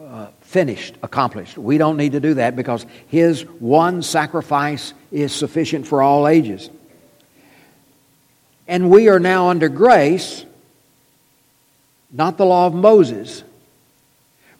uh, 0.00 0.28
finished, 0.40 0.96
accomplished. 1.02 1.56
We 1.56 1.78
don't 1.78 1.96
need 1.96 2.12
to 2.12 2.20
do 2.20 2.34
that 2.34 2.56
because 2.56 2.86
his 3.08 3.42
one 3.44 4.02
sacrifice 4.02 4.94
is 5.10 5.32
sufficient 5.32 5.86
for 5.86 6.02
all 6.02 6.26
ages. 6.26 6.70
And 8.66 8.90
we 8.90 9.08
are 9.08 9.20
now 9.20 9.48
under 9.50 9.68
grace, 9.68 10.44
not 12.10 12.38
the 12.38 12.46
law 12.46 12.66
of 12.66 12.74
Moses. 12.74 13.44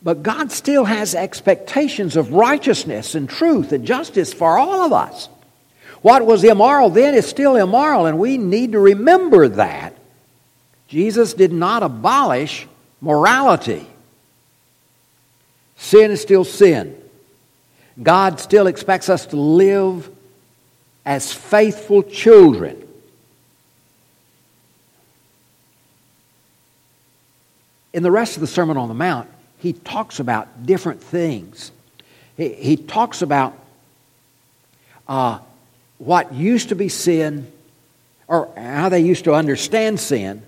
But 0.03 0.23
God 0.23 0.51
still 0.51 0.85
has 0.85 1.15
expectations 1.15 2.17
of 2.17 2.33
righteousness 2.33 3.15
and 3.15 3.29
truth 3.29 3.73
and 3.73 3.87
justice 3.87 4.33
for 4.33 4.59
all 4.59 4.83
of 4.83 4.93
us. 4.93 5.29
What 6.03 6.27
was 6.27 6.43
immoral 6.43 6.91
then 6.91 7.15
is 7.15 7.27
still 7.27 7.57
immoral, 7.57 8.07
and 8.07 8.19
we 8.19 8.37
need 8.37 8.73
to 8.73 8.81
remember 8.81 9.49
that. 9.49 9.92
Jesus 10.93 11.33
did 11.33 11.55
not 11.55 11.83
abolish 11.83 12.69
morality. 13.01 13.87
Sin 15.79 16.11
is 16.11 16.21
still 16.21 16.45
sin. 16.45 16.95
God 18.03 18.39
still 18.39 18.67
expects 18.67 19.09
us 19.09 19.25
to 19.29 19.37
live 19.37 20.11
as 21.07 21.33
faithful 21.33 22.03
children. 22.03 22.87
In 27.95 28.03
the 28.03 28.11
rest 28.11 28.37
of 28.37 28.43
the 28.43 28.47
Sermon 28.47 28.77
on 28.77 28.89
the 28.89 28.95
Mount, 28.95 29.31
he 29.61 29.73
talks 29.73 30.21
about 30.21 30.67
different 30.67 31.03
things. 31.03 31.73
He, 32.37 32.51
he 32.51 32.77
talks 32.77 33.23
about 33.23 33.59
uh, 35.09 35.39
what 35.97 36.35
used 36.35 36.69
to 36.69 36.75
be 36.75 36.91
sin, 36.91 37.51
or 38.29 38.53
how 38.59 38.91
they 38.91 39.01
used 39.01 39.25
to 39.25 39.33
understand 39.33 39.99
sin, 39.99 40.43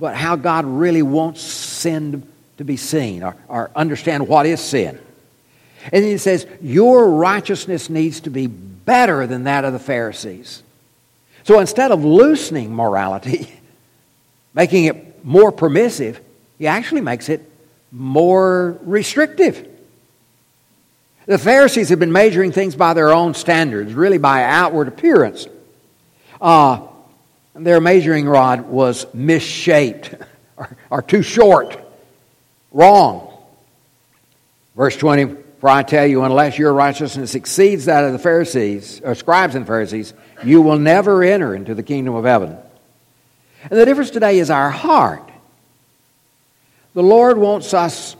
but 0.00 0.16
how 0.16 0.34
God 0.34 0.64
really 0.64 1.02
wants 1.02 1.42
sin 1.42 2.26
to 2.56 2.64
be 2.64 2.76
seen 2.76 3.22
or, 3.22 3.36
or 3.46 3.70
understand 3.76 4.26
what 4.26 4.46
is 4.46 4.60
sin. 4.60 4.98
And 5.92 6.04
he 6.04 6.18
says, 6.18 6.46
Your 6.60 7.08
righteousness 7.10 7.90
needs 7.90 8.20
to 8.20 8.30
be 8.30 8.46
better 8.46 9.26
than 9.26 9.44
that 9.44 9.64
of 9.64 9.72
the 9.72 9.78
Pharisees. 9.78 10.62
So 11.44 11.60
instead 11.60 11.90
of 11.90 12.04
loosening 12.04 12.74
morality, 12.74 13.52
making 14.54 14.86
it 14.86 15.24
more 15.24 15.52
permissive, 15.52 16.20
he 16.58 16.66
actually 16.66 17.02
makes 17.02 17.28
it 17.28 17.48
more 17.92 18.78
restrictive. 18.82 19.68
The 21.26 21.38
Pharisees 21.38 21.90
have 21.90 21.98
been 21.98 22.12
measuring 22.12 22.52
things 22.52 22.74
by 22.74 22.94
their 22.94 23.12
own 23.12 23.34
standards, 23.34 23.92
really 23.92 24.18
by 24.18 24.44
outward 24.44 24.88
appearance. 24.88 25.46
Uh, 26.40 26.86
their 27.64 27.80
measuring 27.80 28.26
rod 28.26 28.62
was 28.62 29.06
misshaped 29.14 30.14
or, 30.90 31.02
too 31.02 31.22
short, 31.22 31.78
wrong. 32.72 33.26
Verse 34.76 34.96
20 34.96 35.36
For 35.60 35.68
I 35.68 35.82
tell 35.82 36.06
you, 36.06 36.22
unless 36.22 36.58
your 36.58 36.72
righteousness 36.72 37.34
exceeds 37.34 37.86
that 37.86 38.04
of 38.04 38.12
the 38.12 38.18
Pharisees, 38.18 39.00
or 39.04 39.14
scribes 39.14 39.54
and 39.54 39.66
Pharisees, 39.66 40.14
you 40.44 40.62
will 40.62 40.78
never 40.78 41.22
enter 41.22 41.54
into 41.54 41.74
the 41.74 41.82
kingdom 41.82 42.14
of 42.14 42.24
heaven. 42.24 42.56
And 43.62 43.78
the 43.78 43.84
difference 43.84 44.10
today 44.10 44.38
is 44.38 44.50
our 44.50 44.70
heart. 44.70 45.30
The 46.94 47.02
Lord 47.02 47.38
wants 47.38 47.74
us 47.74 48.16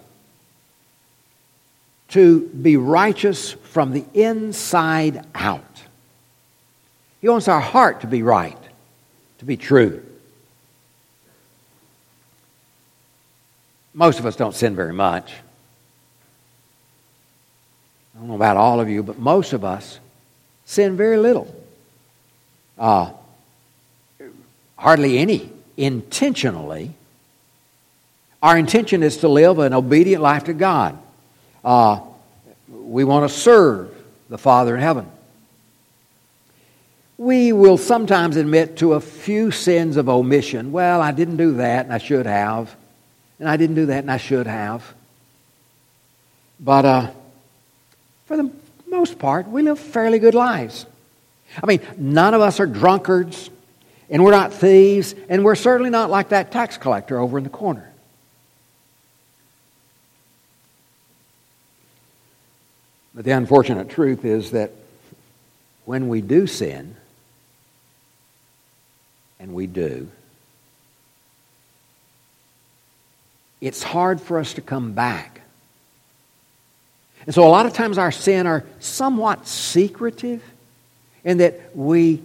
to 2.09 2.40
be 2.49 2.76
righteous 2.76 3.52
from 3.52 3.92
the 3.92 4.04
inside 4.14 5.25
out. 5.35 5.64
He 7.20 7.28
wants 7.28 7.49
our 7.49 7.61
heart 7.61 8.00
to 8.02 8.06
be 8.06 8.23
right, 8.23 8.59
to 9.40 9.47
be 9.47 9.56
true. 9.56 10.02
Most 13.94 14.18
of 14.18 14.26
us 14.26 14.37
don't 14.37 14.54
sin 14.54 14.76
very 14.76 14.92
much. 14.92 15.32
I 18.14 18.18
don't 18.18 18.28
know 18.28 18.35
about 18.35 18.59
all 18.59 18.80
of 18.80 18.90
you, 18.90 19.02
but 19.02 19.18
most 19.18 19.54
of 19.54 19.64
us 19.64 19.99
sin 20.66 20.94
very 20.94 21.16
little. 21.16 21.54
Uh, 22.78 23.12
hardly 24.76 25.18
any 25.18 25.50
intentionally. 25.78 26.92
Our 28.42 28.59
intention 28.59 29.02
is 29.02 29.16
to 29.18 29.28
live 29.28 29.59
an 29.59 29.73
obedient 29.73 30.23
life 30.23 30.44
to 30.44 30.52
God. 30.52 30.99
Uh, 31.64 32.00
we 32.68 33.04
want 33.04 33.26
to 33.26 33.35
serve 33.35 33.90
the 34.28 34.37
Father 34.37 34.75
in 34.75 34.82
heaven. 34.82 35.11
We 37.21 37.53
will 37.53 37.77
sometimes 37.77 38.39
admit 38.39 38.79
to 38.79 38.95
a 38.95 39.00
few 39.00 39.50
sins 39.50 39.99
of 39.99 40.09
omission. 40.09 40.73
Well, 40.73 41.03
I 41.03 41.12
didn't 41.12 41.37
do 41.37 41.53
that 41.57 41.85
and 41.85 41.93
I 41.93 41.99
should 41.99 42.25
have. 42.25 42.75
And 43.39 43.47
I 43.47 43.59
didn't 43.59 43.77
do 43.77 43.85
that 43.87 43.99
and 43.99 44.11
I 44.11 44.17
should 44.17 44.47
have. 44.47 44.95
But 46.59 46.85
uh, 46.87 47.11
for 48.25 48.39
the 48.39 48.50
most 48.89 49.19
part, 49.19 49.47
we 49.47 49.61
live 49.61 49.79
fairly 49.79 50.19
good 50.19 50.35
lives. 50.35 50.87
I 51.62 51.67
mean, 51.67 51.83
none 51.99 52.33
of 52.33 52.41
us 52.41 52.59
are 52.59 52.67
drunkards, 52.67 53.50
and 54.09 54.25
we're 54.25 54.31
not 54.31 54.55
thieves, 54.55 55.15
and 55.29 55.45
we're 55.45 55.57
certainly 55.57 55.91
not 55.91 56.09
like 56.09 56.31
that 56.31 56.50
tax 56.50 56.79
collector 56.79 57.19
over 57.19 57.37
in 57.37 57.45
the 57.45 57.50
corner. 57.50 57.93
But 63.15 63.27
the 63.27 63.33
unfortunate 63.33 63.91
truth 63.91 64.25
is 64.25 64.53
that 64.53 64.73
when 65.85 66.09
we 66.09 66.23
do 66.23 66.47
sin, 66.47 66.97
and 69.40 69.54
we 69.54 69.66
do, 69.66 70.09
it's 73.61 73.82
hard 73.82 74.20
for 74.20 74.38
us 74.38 74.54
to 74.54 74.61
come 74.61 74.92
back. 74.92 75.40
And 77.26 77.35
so 77.35 77.47
a 77.47 77.50
lot 77.50 77.66
of 77.66 77.73
times 77.73 77.99
our 77.99 78.12
sin 78.12 78.47
are 78.47 78.64
somewhat 78.78 79.47
secretive 79.47 80.42
in 81.25 81.38
that 81.38 81.76
we 81.76 82.23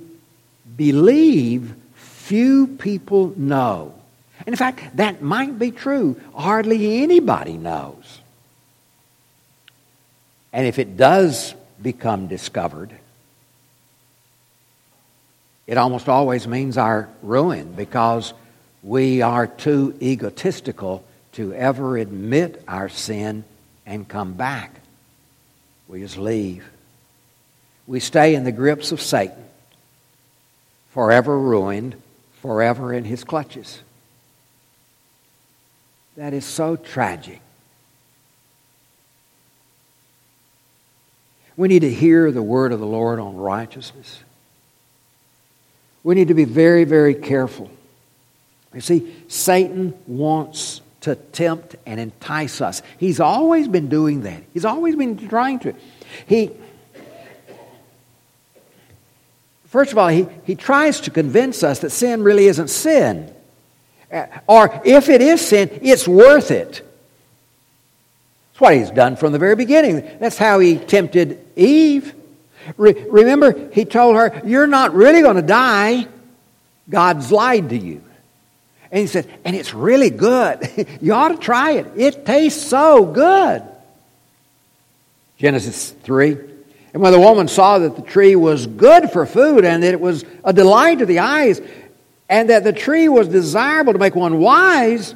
believe 0.76 1.74
few 1.96 2.68
people 2.68 3.34
know. 3.38 3.94
And 4.40 4.50
in 4.50 4.56
fact, 4.56 4.98
that 4.98 5.22
might 5.22 5.60
be 5.60 5.72
true. 5.72 6.20
Hardly 6.34 7.04
anybody 7.04 7.58
knows. 7.58 8.20
And 10.54 10.66
if 10.66 10.80
it 10.80 10.96
does 10.96 11.54
become 11.82 12.28
discovered, 12.28 12.92
it 15.68 15.78
almost 15.78 16.08
always 16.08 16.48
means 16.48 16.78
our 16.78 17.10
ruin 17.22 17.74
because 17.74 18.34
we 18.84 19.22
are 19.22 19.48
too 19.48 19.96
egotistical 20.02 21.04
to 21.34 21.54
ever 21.54 21.98
admit 21.98 22.64
our 22.68 22.88
sin 22.88 23.44
and 23.86 24.08
come 24.08 24.34
back. 24.34 24.80
We 25.88 26.02
just 26.02 26.18
leave. 26.18 26.68
We 27.88 28.00
stay 28.00 28.36
in 28.36 28.44
the 28.44 28.52
grips 28.52 28.92
of 28.92 29.02
Satan, 29.02 29.44
forever 30.90 31.38
ruined, 31.38 31.96
forever 32.42 32.94
in 32.94 33.04
his 33.04 33.24
clutches. 33.24 33.82
That 36.16 36.34
is 36.34 36.46
so 36.46 36.76
tragic. 36.76 37.42
We 41.58 41.68
need 41.68 41.82
to 41.82 41.92
hear 41.92 42.32
the 42.32 42.44
word 42.44 42.72
of 42.72 42.80
the 42.80 42.86
Lord 42.86 43.20
on 43.20 43.36
righteousness. 43.36 44.20
We 46.06 46.14
need 46.14 46.28
to 46.28 46.36
be 46.36 46.46
very, 46.46 46.84
very 46.84 47.16
careful. 47.16 47.70
You 48.76 48.82
see, 48.82 49.12
Satan 49.28 49.96
wants 50.06 50.82
to 51.02 51.16
tempt 51.16 51.78
and 51.88 52.00
entice 52.00 52.62
us. 52.62 52.84
He's 53.00 53.20
always 53.20 53.68
been 53.68 53.90
doing 53.90 54.22
that. 54.22 54.44
He's 54.54 54.66
always 54.66 54.96
been 54.96 55.28
trying 55.28 55.60
to. 55.60 55.74
He, 56.28 56.52
first 59.66 59.94
of 59.94 59.98
all, 59.98 60.10
he, 60.10 60.28
he 60.44 60.54
tries 60.54 61.02
to 61.02 61.12
convince 61.12 61.64
us 61.64 61.80
that 61.80 61.90
sin 61.90 62.22
really 62.22 62.46
isn't 62.46 62.68
sin. 62.68 63.34
Uh, 64.12 64.28
or 64.48 64.82
if 64.86 65.10
it 65.10 65.22
is 65.22 65.42
sin, 65.42 65.72
it's 65.82 66.08
worth 66.08 66.52
it. 66.52 66.88
That's 68.52 68.62
what 68.62 68.76
he's 68.76 68.92
done 68.92 69.16
from 69.16 69.32
the 69.32 69.40
very 69.40 69.56
beginning. 69.56 70.08
That's 70.20 70.38
how 70.38 70.60
he 70.60 70.78
tempted 70.78 71.44
Eve. 71.56 72.15
Re- 72.78 73.06
remember, 73.10 73.70
he 73.72 73.86
told 73.86 74.16
her, 74.16 74.42
You're 74.46 74.68
not 74.68 74.94
really 74.94 75.22
going 75.22 75.36
to 75.36 75.42
die. 75.42 76.08
God's 76.90 77.32
lied 77.32 77.70
to 77.70 77.78
you. 77.78 78.04
And 78.92 79.02
he 79.02 79.08
said, 79.08 79.30
And 79.44 79.56
it's 79.56 79.74
really 79.74 80.10
good. 80.10 80.88
you 81.02 81.14
ought 81.14 81.30
to 81.30 81.38
try 81.38 81.72
it. 81.72 81.88
It 81.96 82.26
tastes 82.26 82.66
so 82.66 83.06
good. 83.06 83.64
Genesis 85.38 85.92
3. 85.92 86.38
And 86.94 87.02
when 87.02 87.12
the 87.12 87.20
woman 87.20 87.50
saw 87.50 87.80
that 87.80 87.98
the 87.98 88.02
tree 88.02 88.38
was 88.38 88.68
good 88.68 89.12
for 89.12 89.26
food 89.26 89.66
and 89.66 89.84
that 89.84 89.94
it 89.94 90.00
was 90.00 90.24
a 90.46 90.54
delight 90.54 91.00
to 91.00 91.06
the 91.06 91.20
eyes 91.20 91.60
and 92.30 92.50
that 92.50 92.64
the 92.64 92.72
tree 92.72 93.10
was 93.10 93.28
desirable 93.28 93.94
to 93.94 94.00
make 94.00 94.16
one 94.16 94.40
wise, 94.40 95.14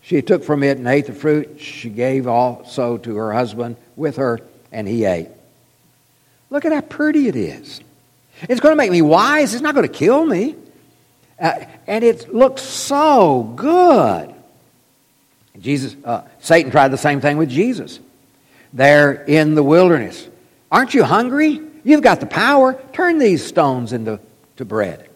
she 0.00 0.22
took 0.22 0.44
from 0.44 0.62
it 0.62 0.78
and 0.78 0.86
ate 0.86 1.06
the 1.06 1.12
fruit. 1.12 1.60
She 1.60 1.90
gave 1.90 2.28
also 2.28 2.98
to 2.98 3.16
her 3.16 3.32
husband 3.32 3.76
with 3.96 4.16
her, 4.16 4.40
and 4.70 4.86
he 4.86 5.04
ate. 5.04 5.28
Look 6.50 6.64
at 6.64 6.72
how 6.72 6.80
pretty 6.80 7.28
it 7.28 7.36
is. 7.36 7.80
It's 8.42 8.60
going 8.60 8.72
to 8.72 8.76
make 8.76 8.90
me 8.90 9.02
wise. 9.02 9.54
It's 9.54 9.62
not 9.62 9.74
going 9.74 9.86
to 9.86 9.92
kill 9.92 10.24
me. 10.24 10.56
Uh, 11.38 11.64
and 11.86 12.04
it 12.04 12.34
looks 12.34 12.62
so 12.62 13.42
good. 13.56 14.34
Jesus, 15.60 15.96
uh, 16.04 16.22
Satan 16.40 16.70
tried 16.70 16.88
the 16.88 16.98
same 16.98 17.20
thing 17.20 17.36
with 17.36 17.48
Jesus. 17.48 18.00
There 18.72 19.12
in 19.24 19.54
the 19.54 19.62
wilderness. 19.62 20.28
Aren't 20.70 20.94
you 20.94 21.04
hungry? 21.04 21.60
You've 21.84 22.02
got 22.02 22.20
the 22.20 22.26
power. 22.26 22.80
Turn 22.92 23.18
these 23.18 23.44
stones 23.44 23.92
into 23.92 24.20
to 24.56 24.64
bread. 24.64 25.08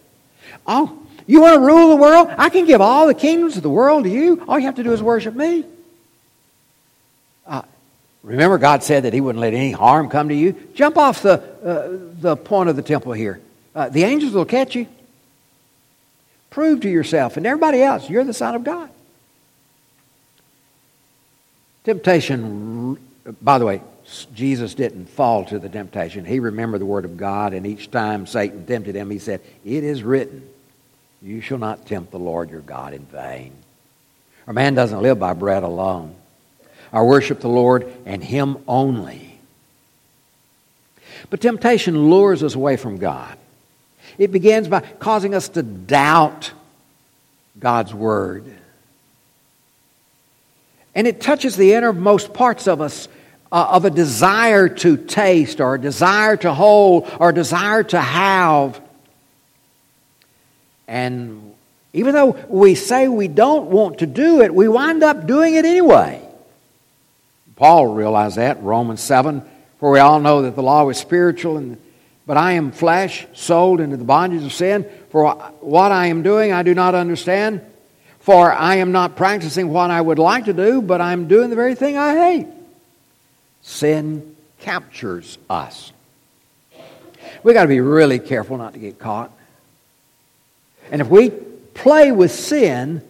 Oh, 0.65 0.99
you 1.27 1.41
want 1.41 1.55
to 1.55 1.59
rule 1.59 1.89
the 1.89 1.95
world? 1.95 2.29
I 2.37 2.49
can 2.49 2.65
give 2.65 2.81
all 2.81 3.07
the 3.07 3.13
kingdoms 3.13 3.57
of 3.57 3.63
the 3.63 3.69
world 3.69 4.05
to 4.05 4.09
you. 4.09 4.43
All 4.47 4.57
you 4.57 4.65
have 4.65 4.75
to 4.75 4.83
do 4.83 4.91
is 4.91 5.01
worship 5.01 5.35
me. 5.35 5.65
Remember, 8.23 8.57
God 8.57 8.83
said 8.83 9.03
that 9.03 9.13
He 9.13 9.21
wouldn't 9.21 9.41
let 9.41 9.53
any 9.53 9.71
harm 9.71 10.09
come 10.09 10.29
to 10.29 10.35
you. 10.35 10.53
Jump 10.73 10.97
off 10.97 11.21
the, 11.21 11.41
uh, 11.63 11.99
the 12.21 12.37
point 12.37 12.69
of 12.69 12.75
the 12.75 12.81
temple 12.81 13.11
here. 13.11 13.41
Uh, 13.75 13.89
the 13.89 14.03
angels 14.03 14.33
will 14.33 14.45
catch 14.45 14.75
you. 14.75 14.87
Prove 16.49 16.81
to 16.81 16.89
yourself 16.89 17.35
and 17.35 17.45
everybody 17.45 17.81
else 17.81 18.09
you're 18.09 18.23
the 18.23 18.33
Son 18.33 18.55
of 18.55 18.63
God. 18.63 18.89
Temptation, 21.83 22.97
by 23.41 23.57
the 23.57 23.65
way, 23.65 23.81
Jesus 24.33 24.73
didn't 24.73 25.07
fall 25.07 25.45
to 25.45 25.59
the 25.59 25.67
temptation. 25.67 26.23
He 26.23 26.39
remembered 26.39 26.79
the 26.79 26.85
Word 26.85 27.05
of 27.05 27.17
God, 27.17 27.53
and 27.53 27.65
each 27.65 27.91
time 27.91 28.25
Satan 28.25 28.65
tempted 28.65 28.95
him, 28.95 29.09
he 29.09 29.19
said, 29.19 29.41
It 29.65 29.83
is 29.83 30.03
written, 30.03 30.47
You 31.21 31.41
shall 31.41 31.57
not 31.57 31.85
tempt 31.85 32.11
the 32.11 32.19
Lord 32.19 32.51
your 32.51 32.61
God 32.61 32.93
in 32.93 33.05
vain. 33.05 33.53
A 34.47 34.53
man 34.53 34.75
doesn't 34.75 35.01
live 35.01 35.19
by 35.19 35.33
bread 35.33 35.63
alone. 35.63 36.15
I 36.93 37.01
worship 37.01 37.41
the 37.41 37.49
Lord 37.49 37.91
and 38.05 38.23
Him 38.23 38.57
only. 38.67 39.39
But 41.31 41.41
temptation 41.41 42.11
lures 42.11 42.43
us 42.43 42.53
away 42.53 42.77
from 42.77 42.97
God. 42.97 43.37
It 44.19 44.31
begins 44.31 44.67
by 44.67 44.81
causing 44.81 45.33
us 45.33 45.49
to 45.49 45.63
doubt 45.63 46.51
God's 47.59 47.93
Word. 47.93 48.45
And 50.93 51.07
it 51.07 51.19
touches 51.19 51.57
the 51.57 51.73
innermost 51.73 52.33
parts 52.33 52.67
of 52.67 52.79
us 52.79 53.07
uh, 53.51 53.67
of 53.71 53.85
a 53.85 53.89
desire 53.89 54.69
to 54.69 54.97
taste 54.97 55.59
or 55.59 55.75
a 55.75 55.81
desire 55.81 56.37
to 56.37 56.53
hold 56.53 57.09
or 57.19 57.29
a 57.29 57.33
desire 57.33 57.83
to 57.83 57.99
have. 57.99 58.79
And 60.87 61.55
even 61.93 62.13
though 62.13 62.31
we 62.47 62.75
say 62.75 63.07
we 63.07 63.27
don't 63.27 63.69
want 63.69 63.99
to 63.99 64.05
do 64.05 64.41
it, 64.41 64.53
we 64.53 64.67
wind 64.67 65.03
up 65.03 65.25
doing 65.25 65.55
it 65.55 65.65
anyway. 65.65 66.22
Paul 67.63 67.87
realized 67.87 68.35
that 68.35 68.61
Romans 68.61 68.99
7, 68.99 69.41
for 69.79 69.89
we 69.89 69.99
all 69.99 70.19
know 70.19 70.41
that 70.41 70.53
the 70.53 70.61
law 70.61 70.89
is 70.89 70.97
spiritual 70.97 71.55
and 71.55 71.77
But 72.27 72.35
I 72.35 72.53
am 72.53 72.73
flesh, 72.73 73.25
sold 73.31 73.79
into 73.79 73.95
the 73.95 74.03
bondage 74.03 74.43
of 74.43 74.51
sin. 74.51 74.85
For 75.11 75.33
what 75.61 75.93
I 75.93 76.07
am 76.07 76.23
doing, 76.23 76.51
I 76.51 76.63
do 76.63 76.73
not 76.73 76.93
understand. 76.93 77.61
For 78.19 78.51
I 78.51 78.75
am 78.75 78.91
not 78.91 79.15
practicing 79.15 79.69
what 79.69 79.91
I 79.91 80.01
would 80.01 80.19
like 80.19 80.43
to 80.45 80.53
do, 80.53 80.81
but 80.81 80.99
I'm 80.99 81.29
doing 81.29 81.49
the 81.49 81.55
very 81.55 81.73
thing 81.73 81.95
I 81.95 82.17
hate. 82.17 82.47
Sin 83.61 84.35
captures 84.59 85.37
us. 85.49 85.93
We've 87.43 87.55
got 87.55 87.61
to 87.61 87.69
be 87.69 87.79
really 87.79 88.19
careful 88.19 88.57
not 88.57 88.73
to 88.73 88.79
get 88.79 88.99
caught. 88.99 89.31
And 90.91 90.99
if 90.99 91.07
we 91.07 91.29
play 91.29 92.11
with 92.11 92.33
sin, 92.33 93.01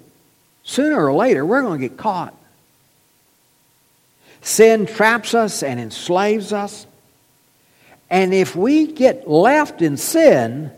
sooner 0.61 1.03
or 1.03 1.11
later, 1.11 1.43
we're 1.43 1.63
going 1.63 1.81
to 1.81 1.89
get 1.89 1.97
caught. 1.97 2.35
Sin 4.43 4.86
traps 4.86 5.34
us 5.34 5.63
and 5.63 5.79
enslaves 5.79 6.51
us. 6.51 6.86
And 8.10 8.34
if 8.34 8.56
we 8.56 8.88
get 8.88 9.27
left 9.27 9.82
in 9.82 9.95
sin, 9.95 10.69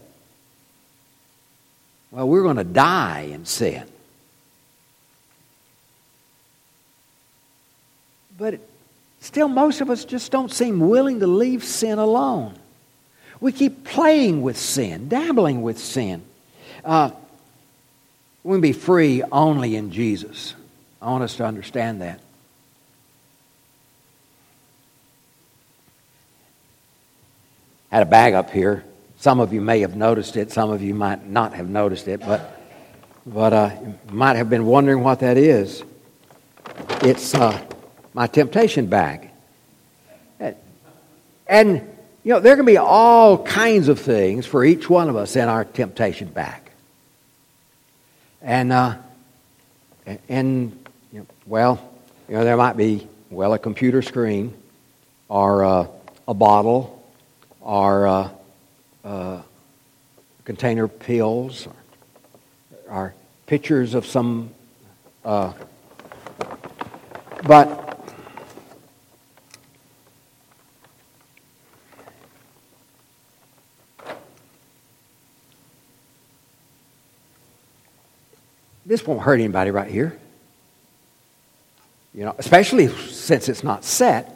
well, 2.12 2.28
we're 2.28 2.43
going 2.43 2.58
to 2.58 2.63
die 2.63 3.21
in 3.32 3.45
sin. 3.45 3.84
But 8.38 8.60
still, 9.19 9.47
most 9.47 9.82
of 9.82 9.89
us 9.89 10.06
just 10.06 10.32
don't 10.32 10.51
seem 10.51 10.80
willing 10.80 11.19
to 11.21 11.28
leave 11.28 11.63
sin 11.63 11.97
alone. 11.97 12.54
We 13.41 13.51
keep 13.51 13.84
playing 13.84 14.43
with 14.43 14.58
sin, 14.58 15.10
dabbling 15.10 15.63
with 15.63 15.80
sin. 15.80 16.23
Uh, 16.84 17.10
we 18.43 18.54
can 18.54 18.62
be 18.62 18.73
free 18.73 19.23
only 19.32 19.75
in 19.75 19.91
Jesus. 19.91 20.54
I 21.01 21.10
want 21.10 21.23
us 21.23 21.36
to 21.38 21.45
understand 21.45 22.01
that. 22.04 22.19
Had 27.91 28.04
a 28.04 28.06
bag 28.06 28.34
up 28.34 28.50
here. 28.50 28.84
Some 29.17 29.39
of 29.39 29.54
you 29.54 29.62
may 29.62 29.80
have 29.80 29.95
noticed 29.95 30.38
it. 30.38 30.52
Some 30.52 30.71
of 30.71 30.82
you 30.82 30.93
might 30.93 31.26
not 31.28 31.54
have 31.54 31.69
noticed 31.69 32.08
it, 32.08 32.19
but 32.19 32.62
but 33.26 33.54
uh, 33.54 33.71
might 34.12 34.36
have 34.36 34.50
been 34.50 34.65
wondering 34.65 35.02
what 35.02 35.21
that 35.21 35.38
is. 35.38 35.84
It's 37.02 37.34
uh, 37.34 37.60
my 38.13 38.28
temptation 38.28 38.88
bag, 38.88 39.30
and 41.48 41.82
you 42.24 42.34
know 42.34 42.39
there 42.39 42.56
can 42.56 42.65
be 42.65 42.78
all 42.78 43.43
kinds 43.43 43.88
of 43.88 44.00
things 44.00 44.45
for 44.45 44.63
each 44.63 44.89
one 44.89 45.10
of 45.10 45.15
us 45.15 45.36
in 45.36 45.48
our 45.48 45.63
temptation 45.63 46.28
bag, 46.28 46.62
and 48.41 48.71
uh, 48.71 48.95
and 50.28 50.78
you 51.12 51.19
know, 51.19 51.26
well, 51.45 51.93
you 52.28 52.36
know 52.36 52.43
there 52.43 52.58
might 52.58 52.78
be 52.78 53.08
well 53.30 53.54
a 53.54 53.60
computer 53.60 54.02
screen, 54.02 54.54
or 55.30 55.63
uh, 55.63 55.88
a 56.28 56.34
bottle 56.34 56.94
our 57.65 58.08
uh, 58.08 58.30
uh, 59.04 59.41
container 60.43 60.88
pills, 60.88 61.67
our 62.88 63.15
pictures 63.47 63.95
of 63.95 64.06
some, 64.06 64.51
uh, 65.23 65.51
but 67.43 67.82
this 78.86 79.06
won't 79.06 79.21
hurt 79.21 79.39
anybody 79.39 79.71
right 79.71 79.89
here. 79.89 80.17
You 82.13 82.25
know, 82.25 82.36
especially 82.38 82.88
since 82.88 83.49
it's 83.49 83.63
not 83.63 83.84
set. 83.84 84.35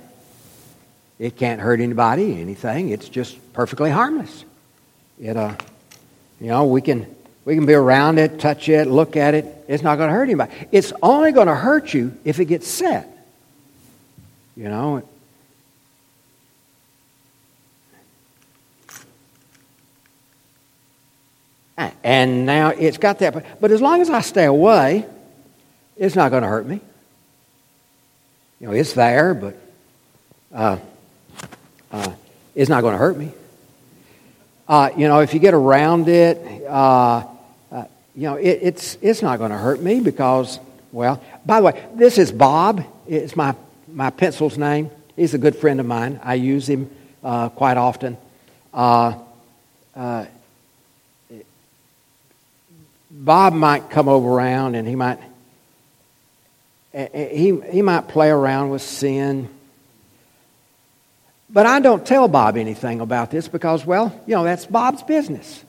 It 1.20 1.36
can't 1.36 1.60
hurt 1.60 1.82
anybody, 1.82 2.40
anything. 2.40 2.90
It's 2.90 3.10
just 3.10 3.38
perfectly 3.52 3.92
harmless. 3.92 4.46
It, 5.22 5.36
uh, 5.36 5.56
you 6.40 6.48
know, 6.48 6.66
we 6.66 6.82
can 6.82 7.14
we 7.44 7.56
can 7.56 7.66
be 7.66 7.74
around 7.74 8.20
it, 8.20 8.40
touch 8.40 8.70
it, 8.70 8.88
look 8.88 9.18
at 9.18 9.34
it. 9.34 9.66
It's 9.68 9.84
not 9.84 9.98
going 9.98 10.10
to 10.10 10.14
hurt 10.14 10.24
anybody. 10.24 10.52
It's 10.72 10.94
only 11.02 11.32
going 11.34 11.48
to 11.48 11.56
hurt 11.56 11.94
you 11.94 12.18
if 12.24 12.40
it 12.40 12.46
gets 12.46 12.68
set. 12.68 13.08
You 14.56 14.70
know. 14.70 15.04
And 22.04 22.46
now 22.46 22.70
it's 22.70 22.98
got 22.98 23.20
that. 23.20 23.62
But 23.62 23.72
as 23.72 23.82
long 23.82 24.02
as 24.02 24.10
I 24.10 24.22
stay 24.22 24.46
away, 24.46 25.06
it's 25.96 26.16
not 26.16 26.30
going 26.30 26.44
to 26.44 26.50
hurt 26.50 26.66
me. 26.66 26.82
You 28.60 28.68
know, 28.68 28.74
it's 28.74 28.94
there, 28.94 29.34
but 29.34 29.56
uh, 30.54 30.78
uh, 31.92 32.12
it's 32.56 32.70
not 32.70 32.82
going 32.82 32.94
to 32.94 32.98
hurt 32.98 33.18
me. 33.18 33.32
Uh, 34.68 34.90
you 34.96 35.08
know, 35.08 35.20
if 35.20 35.34
you 35.34 35.40
get 35.40 35.54
around 35.54 36.08
it, 36.08 36.38
uh, 36.68 37.26
uh 37.72 37.84
you 38.16 38.24
know, 38.24 38.36
it, 38.36 38.60
it's, 38.62 38.98
it's 39.02 39.22
not 39.22 39.40
going 39.40 39.52
to 39.52 39.58
hurt 39.58 39.82
me 39.82 40.00
because, 40.00 40.60
well, 40.92 41.24
by 41.46 41.60
the 41.60 41.66
way, 41.66 41.86
this 41.96 42.18
is 42.18 42.32
Bob. 42.32 42.84
It's 43.08 43.36
my, 43.36 43.56
my 43.92 44.10
pencil's 44.10 44.58
name. 44.58 44.92
He's 45.16 45.34
a 45.34 45.38
good 45.38 45.56
friend 45.56 45.80
of 45.80 45.86
mine. 45.86 46.20
I 46.24 46.36
use 46.36 46.70
him 46.70 46.90
uh, 47.24 47.50
quite 47.50 47.78
often. 47.78 48.18
Uh, 48.74 49.16
Bob 53.12 53.54
might 53.54 53.90
come 53.90 54.08
over 54.08 54.30
around 54.30 54.76
and 54.76 54.88
he 54.88 54.96
might 54.96 55.20
he, 56.94 57.60
he 57.72 57.82
might 57.82 58.08
play 58.08 58.30
around 58.30 58.70
with 58.70 58.82
sin 58.82 59.50
but 61.52 61.66
I 61.66 61.80
don't 61.80 62.06
tell 62.06 62.28
Bob 62.28 62.58
anything 62.58 63.02
about 63.02 63.32
this 63.32 63.48
because, 63.48 63.86
well, 63.86 64.20
you 64.28 64.36
know, 64.36 64.44
that's 64.44 64.66
Bob's 64.66 65.02
business. 65.04 65.64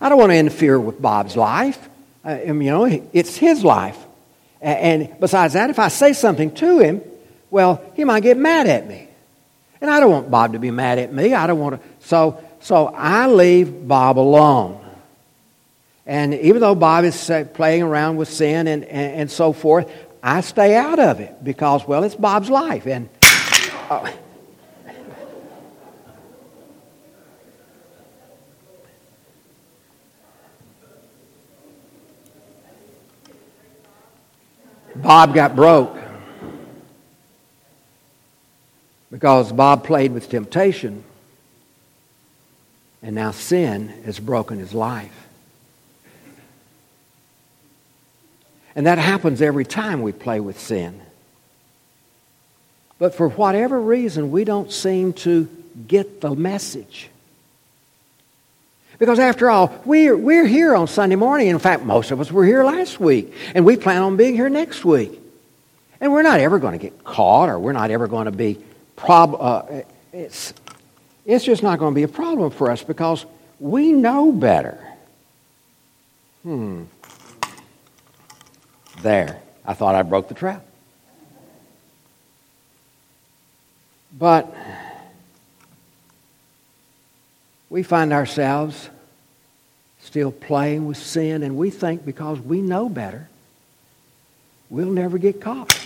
I 0.00 0.08
don't 0.08 0.18
want 0.18 0.32
to 0.32 0.36
interfere 0.36 0.80
with 0.80 1.00
Bob's 1.00 1.36
life. 1.36 1.88
Uh, 2.24 2.38
you 2.46 2.54
know, 2.54 2.84
it's 3.12 3.36
his 3.36 3.62
life. 3.62 3.98
And 4.62 5.14
besides 5.20 5.54
that, 5.54 5.68
if 5.68 5.78
I 5.78 5.88
say 5.88 6.14
something 6.14 6.54
to 6.54 6.78
him, 6.78 7.02
well, 7.50 7.84
he 7.94 8.04
might 8.04 8.22
get 8.22 8.38
mad 8.38 8.66
at 8.66 8.88
me. 8.88 9.08
And 9.80 9.90
I 9.90 10.00
don't 10.00 10.10
want 10.10 10.30
Bob 10.30 10.54
to 10.54 10.58
be 10.58 10.70
mad 10.70 10.98
at 10.98 11.12
me. 11.12 11.34
I 11.34 11.46
don't 11.46 11.58
want 11.58 11.80
to. 11.80 11.88
So, 12.06 12.42
so 12.60 12.86
I 12.86 13.26
leave 13.26 13.86
Bob 13.86 14.18
alone. 14.18 14.80
And 16.06 16.32
even 16.34 16.62
though 16.62 16.74
Bob 16.74 17.04
is 17.04 17.30
playing 17.52 17.82
around 17.82 18.16
with 18.16 18.30
sin 18.30 18.66
and, 18.66 18.84
and, 18.84 19.14
and 19.20 19.30
so 19.30 19.52
forth, 19.52 19.90
I 20.22 20.40
stay 20.40 20.74
out 20.74 20.98
of 20.98 21.20
it 21.20 21.44
because, 21.44 21.86
well, 21.86 22.04
it's 22.04 22.14
Bob's 22.14 22.48
life. 22.48 22.86
And. 22.86 23.10
Uh, 23.90 24.10
Bob 35.04 35.34
got 35.34 35.54
broke 35.54 35.98
because 39.10 39.52
Bob 39.52 39.84
played 39.84 40.12
with 40.12 40.30
temptation, 40.30 41.04
and 43.02 43.14
now 43.14 43.30
sin 43.30 43.88
has 44.06 44.18
broken 44.18 44.58
his 44.58 44.72
life. 44.72 45.28
And 48.74 48.86
that 48.86 48.96
happens 48.96 49.42
every 49.42 49.66
time 49.66 50.00
we 50.00 50.12
play 50.12 50.40
with 50.40 50.58
sin. 50.58 51.02
But 52.98 53.14
for 53.14 53.28
whatever 53.28 53.78
reason, 53.78 54.30
we 54.30 54.44
don't 54.44 54.72
seem 54.72 55.12
to 55.12 55.50
get 55.86 56.22
the 56.22 56.34
message. 56.34 57.10
Because 58.98 59.18
after 59.18 59.50
all, 59.50 59.74
we're, 59.84 60.16
we're 60.16 60.46
here 60.46 60.74
on 60.74 60.86
Sunday 60.86 61.16
morning. 61.16 61.48
In 61.48 61.58
fact, 61.58 61.82
most 61.82 62.10
of 62.10 62.20
us 62.20 62.30
were 62.30 62.44
here 62.44 62.64
last 62.64 63.00
week. 63.00 63.32
And 63.54 63.64
we 63.64 63.76
plan 63.76 64.02
on 64.02 64.16
being 64.16 64.34
here 64.34 64.48
next 64.48 64.84
week. 64.84 65.20
And 66.00 66.12
we're 66.12 66.22
not 66.22 66.40
ever 66.40 66.58
going 66.58 66.78
to 66.78 66.78
get 66.78 67.04
caught 67.04 67.48
or 67.48 67.58
we're 67.58 67.72
not 67.72 67.90
ever 67.90 68.06
going 68.06 68.26
to 68.26 68.32
be 68.32 68.58
prob- 68.96 69.36
uh, 69.38 69.82
it's, 70.12 70.54
it's 71.24 71.44
just 71.44 71.62
not 71.62 71.78
going 71.78 71.92
to 71.92 71.94
be 71.94 72.02
a 72.02 72.08
problem 72.08 72.50
for 72.50 72.70
us 72.70 72.82
because 72.82 73.24
we 73.58 73.92
know 73.92 74.30
better. 74.30 74.78
Hmm. 76.42 76.84
There. 79.02 79.40
I 79.66 79.74
thought 79.74 79.94
I 79.94 80.02
broke 80.02 80.28
the 80.28 80.34
trap. 80.34 80.64
But 84.16 84.53
we 87.74 87.82
find 87.82 88.12
ourselves 88.12 88.88
still 89.98 90.30
playing 90.30 90.86
with 90.86 90.96
sin, 90.96 91.42
and 91.42 91.56
we 91.56 91.70
think 91.70 92.06
because 92.06 92.38
we 92.38 92.60
know 92.60 92.88
better, 92.88 93.28
we'll 94.70 94.92
never 94.92 95.18
get 95.18 95.40
caught. 95.40 95.76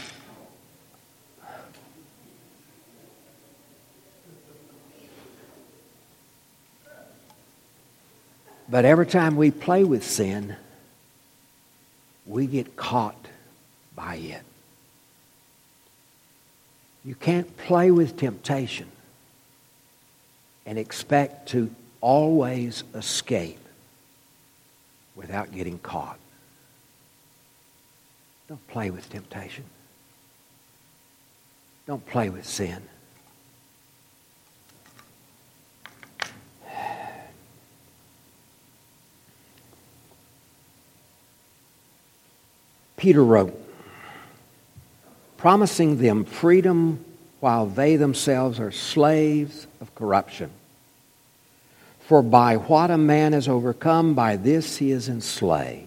But 8.69 8.85
every 8.85 9.07
time 9.07 9.37
we 9.37 9.51
play 9.51 9.83
with 9.83 10.05
sin, 10.05 10.57
we 12.27 12.47
get 12.47 12.77
caught 12.77 13.29
by 13.97 14.17
it. 14.17 14.43
You 17.03 17.15
can't 17.15 17.57
play 17.57 17.91
with 17.91 18.19
temptation 18.19 18.89
and 20.67 20.79
expect 20.79 21.49
to 21.49 21.75
always 22.01 22.85
escape 22.95 23.59
without 25.17 25.53
getting 25.53 25.79
caught. 25.79 26.19
Don't 28.49 28.67
play 28.69 28.91
with 28.91 29.09
temptation. 29.11 29.65
Don't 31.87 32.05
play 32.07 32.31
with 32.31 32.47
sin. 32.47 32.83
Peter 42.97 43.25
wrote, 43.25 43.55
promising 45.37 45.99
them 45.99 46.25
freedom 46.25 47.05
while 47.41 47.65
they 47.65 47.95
themselves 47.97 48.59
are 48.59 48.73
slaves 48.73 49.69
of 49.81 49.95
corruption. 49.95 50.51
For 52.09 52.23
by 52.23 52.57
what 52.57 52.91
a 52.91 52.97
man 52.97 53.35
is 53.35 53.49
overcome, 53.49 54.15
by 54.15 54.37
this 54.37 54.79
he 54.79 54.93
is 54.93 55.11
enslaved. 55.11 55.85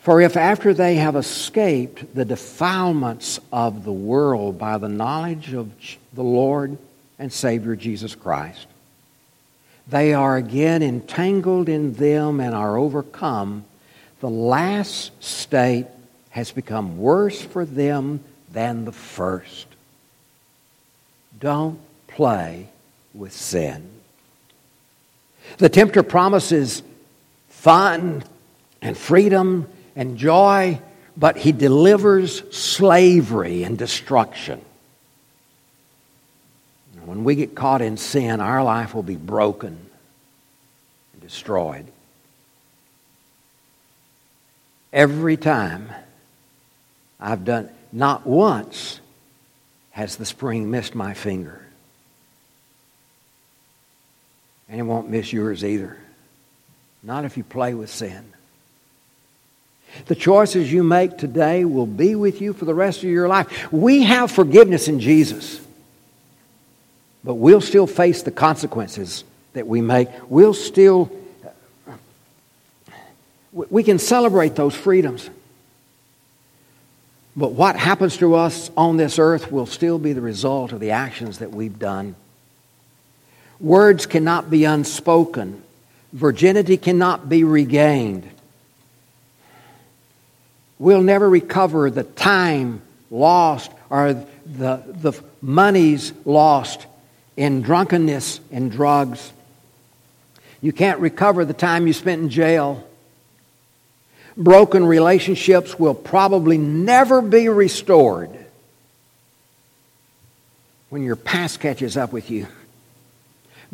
For 0.00 0.20
if 0.20 0.36
after 0.36 0.74
they 0.74 0.96
have 0.96 1.16
escaped 1.16 2.14
the 2.14 2.26
defilements 2.26 3.40
of 3.50 3.82
the 3.82 3.94
world 3.94 4.58
by 4.58 4.76
the 4.76 4.90
knowledge 4.90 5.54
of 5.54 5.70
the 6.12 6.22
Lord 6.22 6.76
and 7.18 7.32
Savior 7.32 7.76
Jesus 7.76 8.14
Christ, 8.14 8.66
they 9.88 10.12
are 10.12 10.36
again 10.36 10.82
entangled 10.82 11.70
in 11.70 11.94
them 11.94 12.40
and 12.40 12.54
are 12.54 12.76
overcome, 12.76 13.64
the 14.20 14.28
last 14.28 15.12
state 15.24 15.86
has 16.28 16.52
become 16.52 16.98
worse 16.98 17.40
for 17.40 17.64
them 17.64 18.22
than 18.52 18.84
the 18.84 18.92
first. 18.92 19.66
Don't 21.40 21.80
play 22.06 22.68
with 23.14 23.32
sin. 23.32 23.92
The 25.58 25.68
tempter 25.68 26.02
promises 26.02 26.82
fun 27.48 28.24
and 28.82 28.96
freedom 28.96 29.68
and 29.96 30.16
joy, 30.16 30.80
but 31.16 31.36
he 31.36 31.52
delivers 31.52 32.42
slavery 32.56 33.62
and 33.62 33.78
destruction. 33.78 34.60
When 37.04 37.24
we 37.24 37.34
get 37.34 37.54
caught 37.54 37.82
in 37.82 37.96
sin, 37.96 38.40
our 38.40 38.64
life 38.64 38.94
will 38.94 39.02
be 39.02 39.16
broken 39.16 39.78
and 41.12 41.22
destroyed. 41.22 41.86
Every 44.92 45.36
time 45.36 45.90
I've 47.20 47.44
done, 47.44 47.68
not 47.92 48.26
once 48.26 49.00
has 49.90 50.16
the 50.16 50.24
spring 50.24 50.70
missed 50.70 50.94
my 50.94 51.14
finger. 51.14 51.60
And 54.68 54.80
it 54.80 54.82
won't 54.82 55.10
miss 55.10 55.32
yours 55.32 55.64
either. 55.64 55.98
Not 57.02 57.24
if 57.24 57.36
you 57.36 57.44
play 57.44 57.74
with 57.74 57.90
sin. 57.90 58.24
The 60.06 60.14
choices 60.14 60.72
you 60.72 60.82
make 60.82 61.18
today 61.18 61.64
will 61.64 61.86
be 61.86 62.14
with 62.14 62.40
you 62.40 62.52
for 62.52 62.64
the 62.64 62.74
rest 62.74 62.98
of 62.98 63.10
your 63.10 63.28
life. 63.28 63.70
We 63.72 64.02
have 64.02 64.30
forgiveness 64.30 64.88
in 64.88 64.98
Jesus, 65.00 65.60
but 67.22 67.34
we'll 67.34 67.60
still 67.60 67.86
face 67.86 68.22
the 68.22 68.30
consequences 68.30 69.24
that 69.52 69.66
we 69.66 69.80
make. 69.80 70.08
We'll 70.28 70.54
still, 70.54 71.12
we 73.52 73.84
can 73.84 73.98
celebrate 73.98 74.56
those 74.56 74.74
freedoms. 74.74 75.30
But 77.36 77.52
what 77.52 77.76
happens 77.76 78.16
to 78.18 78.34
us 78.34 78.70
on 78.76 78.96
this 78.96 79.18
earth 79.18 79.50
will 79.50 79.66
still 79.66 79.98
be 79.98 80.12
the 80.12 80.20
result 80.20 80.72
of 80.72 80.80
the 80.80 80.92
actions 80.92 81.38
that 81.38 81.50
we've 81.50 81.78
done. 81.78 82.14
Words 83.64 84.04
cannot 84.04 84.50
be 84.50 84.66
unspoken. 84.66 85.62
Virginity 86.12 86.76
cannot 86.76 87.30
be 87.30 87.44
regained. 87.44 88.28
We'll 90.78 91.00
never 91.00 91.26
recover 91.26 91.90
the 91.90 92.02
time 92.04 92.82
lost 93.10 93.70
or 93.88 94.26
the, 94.44 94.82
the 94.86 95.18
monies 95.40 96.12
lost 96.26 96.84
in 97.38 97.62
drunkenness 97.62 98.38
and 98.52 98.70
drugs. 98.70 99.32
You 100.60 100.74
can't 100.74 101.00
recover 101.00 101.46
the 101.46 101.54
time 101.54 101.86
you 101.86 101.94
spent 101.94 102.20
in 102.20 102.28
jail. 102.28 102.86
Broken 104.36 104.84
relationships 104.84 105.78
will 105.78 105.94
probably 105.94 106.58
never 106.58 107.22
be 107.22 107.48
restored 107.48 108.28
when 110.90 111.02
your 111.02 111.16
past 111.16 111.60
catches 111.60 111.96
up 111.96 112.12
with 112.12 112.30
you. 112.30 112.46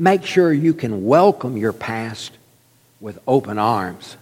Make 0.00 0.24
sure 0.24 0.50
you 0.50 0.72
can 0.72 1.04
welcome 1.04 1.58
your 1.58 1.74
past 1.74 2.32
with 3.02 3.18
open 3.28 3.58
arms 3.58 4.16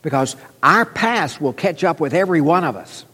because 0.00 0.36
our 0.62 0.84
past 0.84 1.40
will 1.40 1.52
catch 1.52 1.82
up 1.82 1.98
with 1.98 2.14
every 2.14 2.40
one 2.40 2.62
of 2.62 2.76
us. 2.76 3.04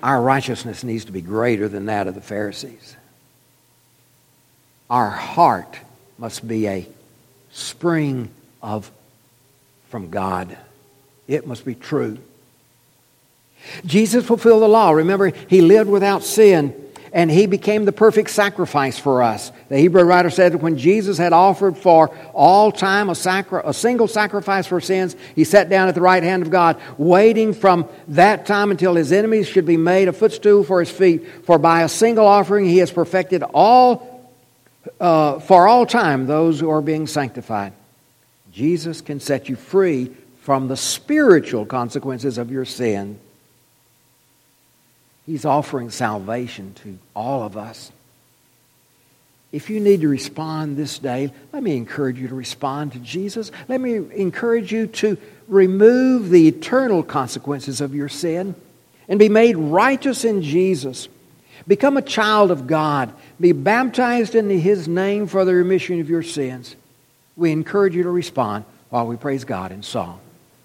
Our 0.00 0.22
righteousness 0.22 0.84
needs 0.84 1.06
to 1.06 1.12
be 1.12 1.20
greater 1.20 1.66
than 1.66 1.86
that 1.86 2.06
of 2.06 2.14
the 2.14 2.20
Pharisees. 2.20 2.94
Our 4.88 5.10
heart 5.10 5.76
must 6.18 6.46
be 6.46 6.68
a 6.68 6.86
spring 7.50 8.28
of 8.62 8.88
from 9.88 10.10
God. 10.10 10.56
It 11.26 11.48
must 11.48 11.64
be 11.64 11.74
true. 11.74 12.18
Jesus 13.84 14.24
fulfilled 14.24 14.62
the 14.62 14.68
law. 14.68 14.92
Remember, 14.92 15.32
he 15.48 15.62
lived 15.62 15.90
without 15.90 16.22
sin 16.22 16.72
and 17.12 17.30
he 17.30 17.46
became 17.46 17.84
the 17.84 17.92
perfect 17.92 18.30
sacrifice 18.30 18.98
for 18.98 19.22
us. 19.22 19.52
The 19.68 19.78
Hebrew 19.78 20.02
writer 20.02 20.30
said 20.30 20.52
that 20.52 20.58
when 20.58 20.78
Jesus 20.78 21.18
had 21.18 21.32
offered 21.32 21.76
for 21.76 22.14
all 22.32 22.72
time 22.72 23.08
a, 23.08 23.14
sacri- 23.14 23.62
a 23.64 23.74
single 23.74 24.08
sacrifice 24.08 24.66
for 24.66 24.80
sins, 24.80 25.16
he 25.34 25.44
sat 25.44 25.68
down 25.68 25.88
at 25.88 25.94
the 25.94 26.00
right 26.00 26.22
hand 26.22 26.42
of 26.42 26.50
God, 26.50 26.80
waiting 26.98 27.54
from 27.54 27.88
that 28.08 28.46
time 28.46 28.70
until 28.70 28.94
his 28.94 29.12
enemies 29.12 29.48
should 29.48 29.66
be 29.66 29.76
made 29.76 30.08
a 30.08 30.12
footstool 30.12 30.64
for 30.64 30.80
his 30.80 30.90
feet. 30.90 31.26
For 31.44 31.58
by 31.58 31.82
a 31.82 31.88
single 31.88 32.26
offering 32.26 32.66
he 32.66 32.78
has 32.78 32.90
perfected 32.90 33.42
all 33.42 34.14
uh, 35.00 35.40
for 35.40 35.66
all 35.66 35.84
time 35.84 36.26
those 36.26 36.60
who 36.60 36.70
are 36.70 36.80
being 36.80 37.06
sanctified. 37.06 37.72
Jesus 38.52 39.00
can 39.00 39.20
set 39.20 39.48
you 39.48 39.56
free 39.56 40.10
from 40.42 40.68
the 40.68 40.76
spiritual 40.76 41.66
consequences 41.66 42.38
of 42.38 42.50
your 42.50 42.64
sin. 42.64 43.18
He's 45.26 45.44
offering 45.44 45.90
salvation 45.90 46.74
to 46.84 46.98
all 47.14 47.42
of 47.42 47.56
us. 47.56 47.90
If 49.52 49.70
you 49.70 49.80
need 49.80 50.02
to 50.02 50.08
respond 50.08 50.76
this 50.76 50.98
day, 50.98 51.32
let 51.52 51.62
me 51.62 51.76
encourage 51.76 52.18
you 52.18 52.28
to 52.28 52.34
respond 52.34 52.92
to 52.92 52.98
Jesus. 52.98 53.50
Let 53.68 53.80
me 53.80 53.94
encourage 53.94 54.72
you 54.72 54.86
to 54.88 55.16
remove 55.48 56.30
the 56.30 56.48
eternal 56.48 57.02
consequences 57.02 57.80
of 57.80 57.94
your 57.94 58.08
sin 58.08 58.54
and 59.08 59.18
be 59.18 59.28
made 59.28 59.56
righteous 59.56 60.24
in 60.24 60.42
Jesus. 60.42 61.08
Become 61.66 61.96
a 61.96 62.02
child 62.02 62.50
of 62.50 62.66
God. 62.66 63.12
Be 63.40 63.52
baptized 63.52 64.34
into 64.34 64.54
His 64.54 64.88
name 64.88 65.26
for 65.26 65.44
the 65.44 65.54
remission 65.54 66.00
of 66.00 66.10
your 66.10 66.22
sins. 66.22 66.76
We 67.36 67.52
encourage 67.52 67.94
you 67.94 68.04
to 68.04 68.10
respond 68.10 68.64
while 68.90 69.06
we 69.06 69.16
praise 69.16 69.44
God 69.44 69.72
in 69.72 69.82
song. 69.82 70.20